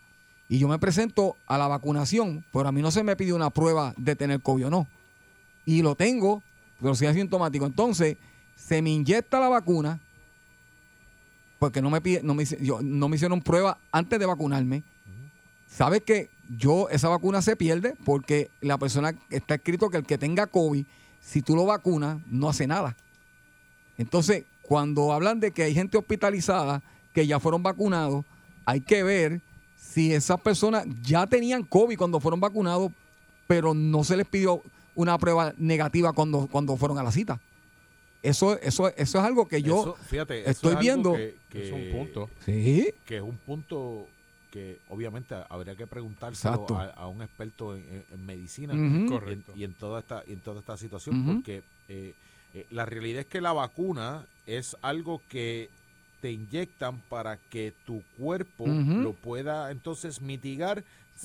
[0.48, 3.48] Y yo me presento a la vacunación, pero a mí no se me pide una
[3.50, 4.86] prueba de tener COVID o no.
[5.64, 6.42] Y lo tengo,
[6.82, 7.64] pero soy asintomático.
[7.64, 8.16] Entonces,
[8.56, 10.00] se me inyecta la vacuna,
[11.58, 12.44] porque no me, pide, no me,
[12.82, 14.82] no me hicieron prueba antes de vacunarme.
[15.68, 16.28] ¿Sabes que
[16.58, 20.84] yo, esa vacuna se pierde porque la persona está escrito que el que tenga COVID,
[21.20, 22.96] si tú lo vacunas, no hace nada.
[23.96, 28.24] Entonces, cuando hablan de que hay gente hospitalizada que ya fueron vacunados,
[28.64, 29.40] hay que ver
[29.76, 32.90] si esas personas ya tenían COVID cuando fueron vacunados,
[33.46, 34.62] pero no se les pidió
[34.94, 37.40] una prueba negativa cuando, cuando fueron a la cita.
[38.22, 41.14] Eso, eso, eso es algo que yo Eso, fíjate, eso estoy es viendo.
[41.14, 42.30] que- que- Es un punto.
[42.44, 42.94] Sí.
[43.04, 44.06] Que es un punto
[44.52, 48.82] que obviamente habría que preguntárselo a, a un experto en, medicina Ujú.
[48.82, 49.52] y en- Correcto.
[49.56, 52.14] y, en, toda esta y en toda esta situación porque eh,
[52.54, 55.68] eh, la realidad es que la vacuna es algo que
[56.22, 60.82] te inyectan para que tu cuerpo lo pueda entonces mitigar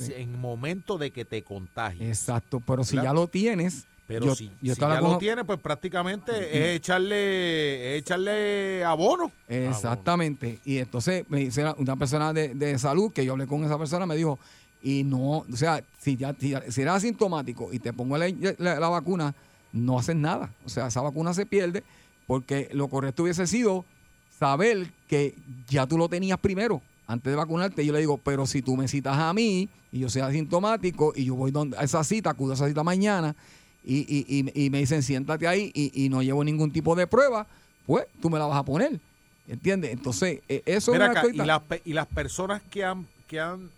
[0.10, 2.08] en momento de que te contagies.
[2.08, 5.46] Exacto, pero si ya lo tienes, Pero yo, si, yo si estaba ya lo tienes,
[5.46, 6.32] pues prácticamente
[6.72, 9.32] es echarle, es echarle abono.
[9.48, 10.60] Exactamente.
[10.66, 14.06] Y entonces me dice una- persona de, de salud que yo hablé con esa persona,
[14.06, 14.40] me dijo,
[14.82, 18.28] y no, o sea, si ya si, si eres asintomático y te pongo la,
[18.58, 19.36] la- la vacuna,
[19.74, 20.52] no haces nada.
[20.66, 21.84] O sea, esa vacuna se pierde
[22.26, 23.86] porque lo correcto hubiese sido
[24.38, 25.36] saber que
[25.68, 27.86] ya tú lo tenías primero antes de vacunarte.
[27.86, 31.26] Yo le digo, pero si tú me citas a mí y yo soy asintomático y
[31.26, 33.36] yo voy donde, a esa cita, acudo a esa cita mañana
[33.84, 37.48] y, y- y- y me dicen siéntate ahí y, no llevo ningún tipo de prueba,
[37.86, 39.00] pues tú me la vas a poner.
[39.48, 39.92] ¿Entiendes?
[39.94, 43.40] Entonces, eh, eso Mira es una acá, y las, y las personas que han, que
[43.40, 43.70] han,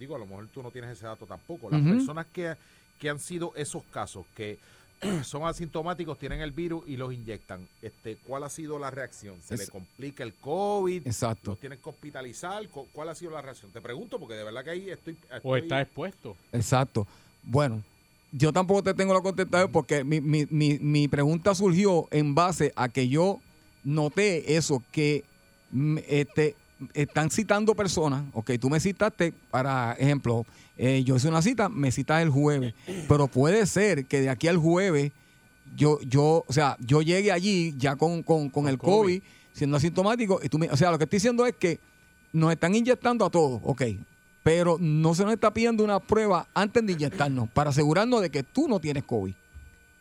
[0.00, 2.54] digo, a lo mejor tú no tienes ese dato tampoco, las personas que,
[2.98, 4.58] que han sido esos casos, que
[5.24, 9.36] son asintomáticos, tienen el virus y los inyectan, este, ¿cuál ha sido la reacción?
[9.42, 11.06] ¿Se le complica el COVID?
[11.06, 11.50] Exacto.
[11.52, 12.68] ¿Los tienen que hospitalizar?
[12.68, 13.70] Cu- ¿Cuál ha sido la reacción?
[13.72, 15.16] Te pregunto porque de verdad que ahí estoy...
[15.42, 16.36] O está expuesto.
[16.52, 17.06] Exacto.
[17.42, 17.82] Bueno,
[18.30, 22.72] yo tampoco te tengo la contestación porque mi, mi, mi, mi pregunta surgió en base
[22.76, 23.40] a que yo
[23.84, 25.24] noté eso, que
[25.72, 26.54] mm, este,
[26.94, 30.44] están citando personas, ok, tú me citaste, para ejemplo,
[30.76, 32.74] eh, yo hice una cita, me citas el jueves,
[33.08, 35.12] pero puede ser que de aquí al jueves
[35.76, 39.22] yo, yo, o sea, yo llegue allí ya con, con, con el COVID,
[39.52, 41.78] siendo asintomático, y tú me- o sea, lo que estoy diciendo es que
[42.32, 43.82] nos están inyectando a todos, ok,
[44.42, 48.42] pero no se nos está pidiendo una prueba antes de inyectarnos para asegurarnos de que
[48.42, 49.34] tú no tienes COVID.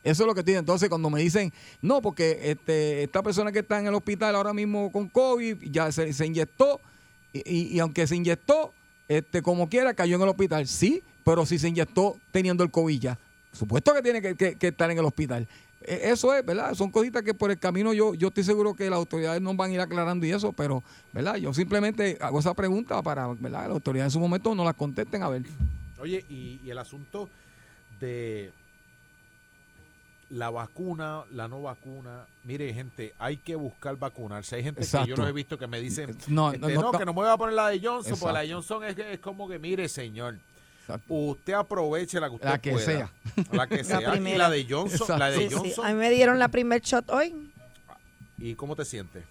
[0.03, 0.59] Eso es lo que tiene.
[0.59, 4.53] Entonces, cuando me dicen, no, porque este, esta persona que está en el hospital ahora
[4.53, 6.81] mismo con COVID ya se, inyectó,
[7.33, 8.73] y, aunque se inyectó,
[9.07, 10.67] este, como quiera, cayó en el hospital.
[10.67, 13.19] Sí, pero si se inyectó teniendo el COVID ya.
[13.53, 15.47] Supuesto que tiene que, estar en el hospital.
[15.81, 16.73] E- Eso es, ¿verdad?
[16.73, 19.71] Son cositas que por el camino yo, yo estoy seguro que las autoridades nos van
[19.71, 20.83] a ir aclarando y eso, pero,
[21.13, 21.35] ¿verdad?
[21.35, 23.63] Yo simplemente hago esa pregunta para, ¿verdad?
[23.63, 25.43] Las autoridades en su momento no las contesten a ver.
[25.99, 27.29] Oye, y el asunto
[27.99, 28.51] de
[30.31, 32.25] la vacuna, la no vacuna.
[32.43, 34.55] Mire, gente, hay que buscar vacunarse.
[34.55, 36.97] Hay gente que yo los he visto que me dicen, No, este, no, no, no,
[36.97, 38.53] que no me voy a poner la de Johnson, porque la de.
[38.53, 40.37] Johnson es, es como que, mire, señor,
[41.07, 42.85] usted aproveche la que usted La que pueda.
[42.85, 43.11] sea.
[43.51, 44.01] La que La sea.
[44.01, 44.37] y primera.
[44.37, 45.55] la de Johnson, la de Sí, sí.
[45.55, 45.85] Johnson.
[45.85, 47.51] A mí me dieron la primer shot hoy.
[48.37, 49.23] ¿Y cómo te sientes?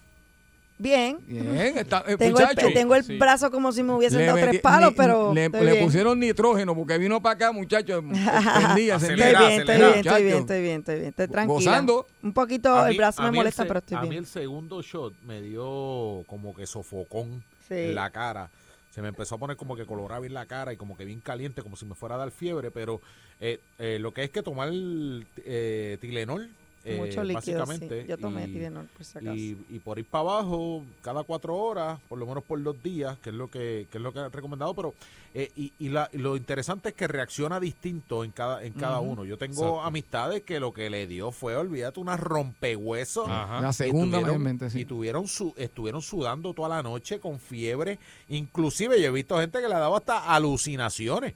[0.81, 1.19] Bien.
[1.27, 2.67] Bien, está- eh, tengo el, muchacho.
[2.73, 3.17] tengo el Sí.
[3.17, 5.85] brazo como si me hubiesen Le dado tres palos, ni- pero le, bien.
[5.85, 8.03] pusieron nitrógeno porque vino para acá, muchachos.
[8.11, 9.27] Estoy bien, estoy bien,
[9.61, 11.45] estoy bien, estoy bien, estoy bien, estoy tranquila.
[11.71, 12.07] Gozando.
[12.23, 14.23] Un poquito A el mí- brazo me el molesta, se- pero estoy A mí bien.
[14.23, 17.75] el segundo shot me dio como que sofocón Sí.
[17.75, 18.49] en la cara.
[18.89, 21.21] Se me empezó a poner como que colorado en la cara y como que bien
[21.21, 22.71] caliente, como si me fuera a dar fiebre.
[22.71, 23.01] Pero
[23.39, 26.49] eh, eh, lo que es que tomar eh, Tilenol
[26.83, 28.01] eh, Mucho líquido, básicamente.
[28.03, 28.07] sí.
[28.07, 29.35] Yo tomé y- Tylenol, por si acaso.
[29.35, 33.17] y, y por ir para abajo cada cuatro horas, por lo menos por dos días,
[33.19, 34.93] que es lo que, que es lo que han recomendado, pero
[35.33, 38.99] eh, y, y la- y lo interesante es que reacciona distinto en cada, en cada
[38.99, 39.23] uno.
[39.25, 39.81] Yo tengo Exacto.
[39.81, 43.29] amistades que lo que le dio fue, olvídate, una rompehuesos.
[43.29, 43.61] Ajá.
[43.61, 44.81] La Y segunda tuvieron- mayormente, sí.
[44.81, 47.97] Y tuvieron su, estuvieron sudando toda la noche con fiebre.
[48.27, 51.33] Inclusive yo he visto gente que le ha dado hasta alucinaciones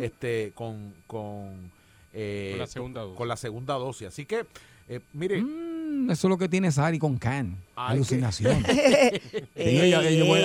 [0.00, 1.70] este, con, con,
[2.12, 3.16] eh, Con la segunda dosis.
[3.18, 4.08] con la segunda dosis.
[4.08, 4.44] Así que,
[4.88, 5.75] eh, mire, Mm,
[6.10, 7.56] eso es lo que tiene Sari con Can.
[7.78, 8.64] Ay, Alucinación.
[9.54, 9.98] Ella,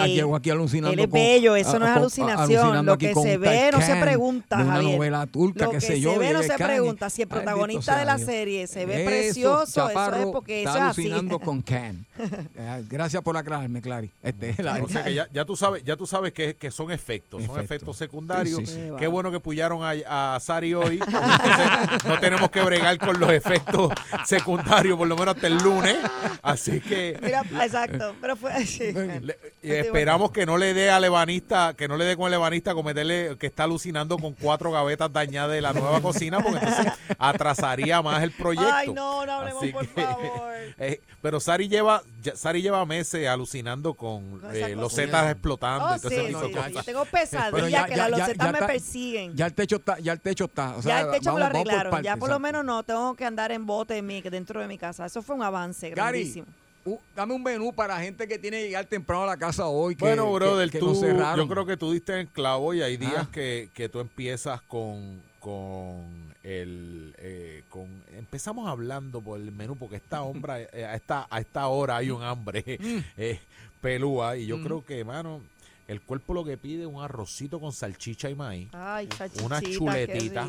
[0.03, 0.93] aquí, aquí alucinando.
[0.93, 2.85] Él es con- bello, eso a- no es alucinación.
[2.85, 4.95] Lo que se ve no se pregunta, de una Javier.
[4.97, 6.13] novela turca, Lo qué que sé yo.
[6.13, 7.09] se ve no se pregunta.
[7.09, 8.25] Si el protagonista de la Dios.
[8.29, 11.01] serie se ve Eso, precioso, eso es porque está eso es así.
[11.03, 12.05] alucinando con Can.
[12.19, 14.11] Eh, Gracias por aclararme, Clary.
[14.21, 16.91] Este, la- O sea que ya, ya tú sabes, ya tú sabes que, que son
[16.91, 17.95] efectos, son Efectos.
[17.97, 18.59] secundarios.
[18.59, 18.81] Sí, sí, sí.
[18.99, 20.95] Qué bueno que pullaron a, a Sari hoy.
[21.07, 23.93] Entonces, no tenemos que bregar con los efectos
[24.25, 25.97] secundarios, por lo menos hasta el lunes.
[26.41, 28.15] Así que Mira, exacto.
[28.21, 28.91] Pero fue sí.
[29.21, 32.33] le- y esperamos que no le dé al ebanista, que no le dé con el
[32.35, 36.93] ebanista cometerle que está alucinando con cuatro gavetas dañadas de la nueva cocina, porque entonces
[37.17, 38.71] atrasaría más el proyecto.
[38.73, 40.51] Ay, no, no hablemos, Así por que- favor.
[40.77, 45.05] Eh, pero Sari lleva, ya- Sari lleva meses alucinando con eh, los cocina.
[45.05, 46.73] zetas explotando Oh, y todo sí, ese tipo de sí, cosas.
[46.73, 49.35] Yo tengo pesadillas ya- que ya- las ya- losetas ya me está- persiguen.
[49.35, 50.75] Ya el techo está, ya el techo está.
[50.77, 52.03] O sea, ya el techo me lo por arreglaron.
[52.03, 54.77] ya por lo menos no tengo que andar en bote en mi, dentro de mi
[54.77, 55.05] casa.
[55.05, 56.47] Eso fue un avance Gary, grandísimo.
[56.85, 59.95] u- dame un menú para gente que tiene que llegar temprano a la casa hoy.
[59.95, 61.47] Que, Bueno, que- brother, que, tú, nos cerraron.
[61.47, 63.29] yo creo que tú diste en el clavo y hay días Ah.
[63.31, 67.13] que, que tú empiezas con, con el...
[67.19, 71.67] eh, con Empezamos hablando por el menú porque esta, hombre, eh, a, esta, a esta
[71.67, 72.63] hora hay un hambre
[73.17, 73.39] eh,
[73.79, 74.63] pelúa y yo Mm.
[74.63, 75.41] creo que, mano,
[75.87, 79.09] el cuerpo lo que pide es un arrocito con salchicha y maíz, Ay,
[79.43, 80.47] una chuletita,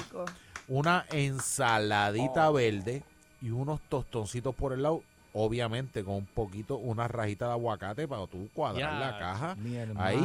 [0.68, 2.52] una ensaladita Oh.
[2.54, 3.02] verde
[3.40, 5.02] y unos tostoncitos por el lado.
[5.34, 9.56] Obviamente con un poquito, una rajita de aguacate para tú cuadrar la caja.
[9.96, 10.18] Ahí.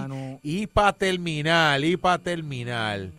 [0.43, 3.09] Y para terminar, y para terminar,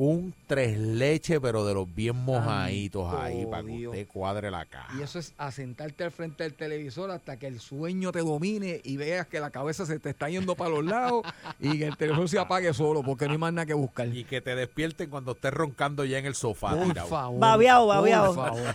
[0.00, 3.92] un tres leche, pero de los bien mojaditos ahí, para que Dios.
[3.92, 4.94] usted cuadre la caja.
[4.96, 8.96] Y eso es asentarte al frente del televisor hasta que el sueño te domine y
[8.96, 11.24] veas que la cabeza se te está yendo para los lados
[11.58, 14.06] y que el televisor se apague solo porque no hay más nada que buscar.
[14.06, 16.76] Y que te despierten cuando estés roncando ya en el sofá.
[16.76, 17.08] Por tirado.
[17.08, 17.40] favor.
[17.40, 18.34] Babeado, por babeado.
[18.34, 18.74] favor.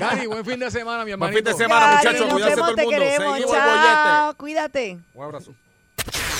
[0.00, 1.50] Cari, buen fin de semana, mi Buen hermanito.
[1.50, 2.26] fin de semana, muchachos.
[2.26, 2.90] vemos, todo el te mundo.
[2.98, 3.32] queremos.
[3.36, 4.98] Seguimos el Chao, cuídate.
[5.14, 5.54] Un abrazo.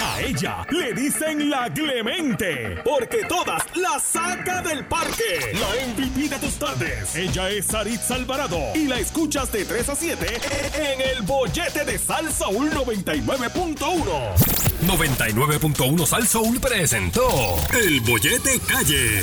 [0.02, 5.52] A ella le dicen la Clemente, porque todas la saca del parque.
[5.54, 7.14] La MVP de tus tardes.
[7.16, 10.40] Ella es Saritza Alvarado y la escuchas de 3 a 7
[10.74, 13.76] en el bollete de Salsa 99.1.
[14.86, 17.28] 99.1 Sal Soul presentó
[17.72, 19.22] El Bollete Calle.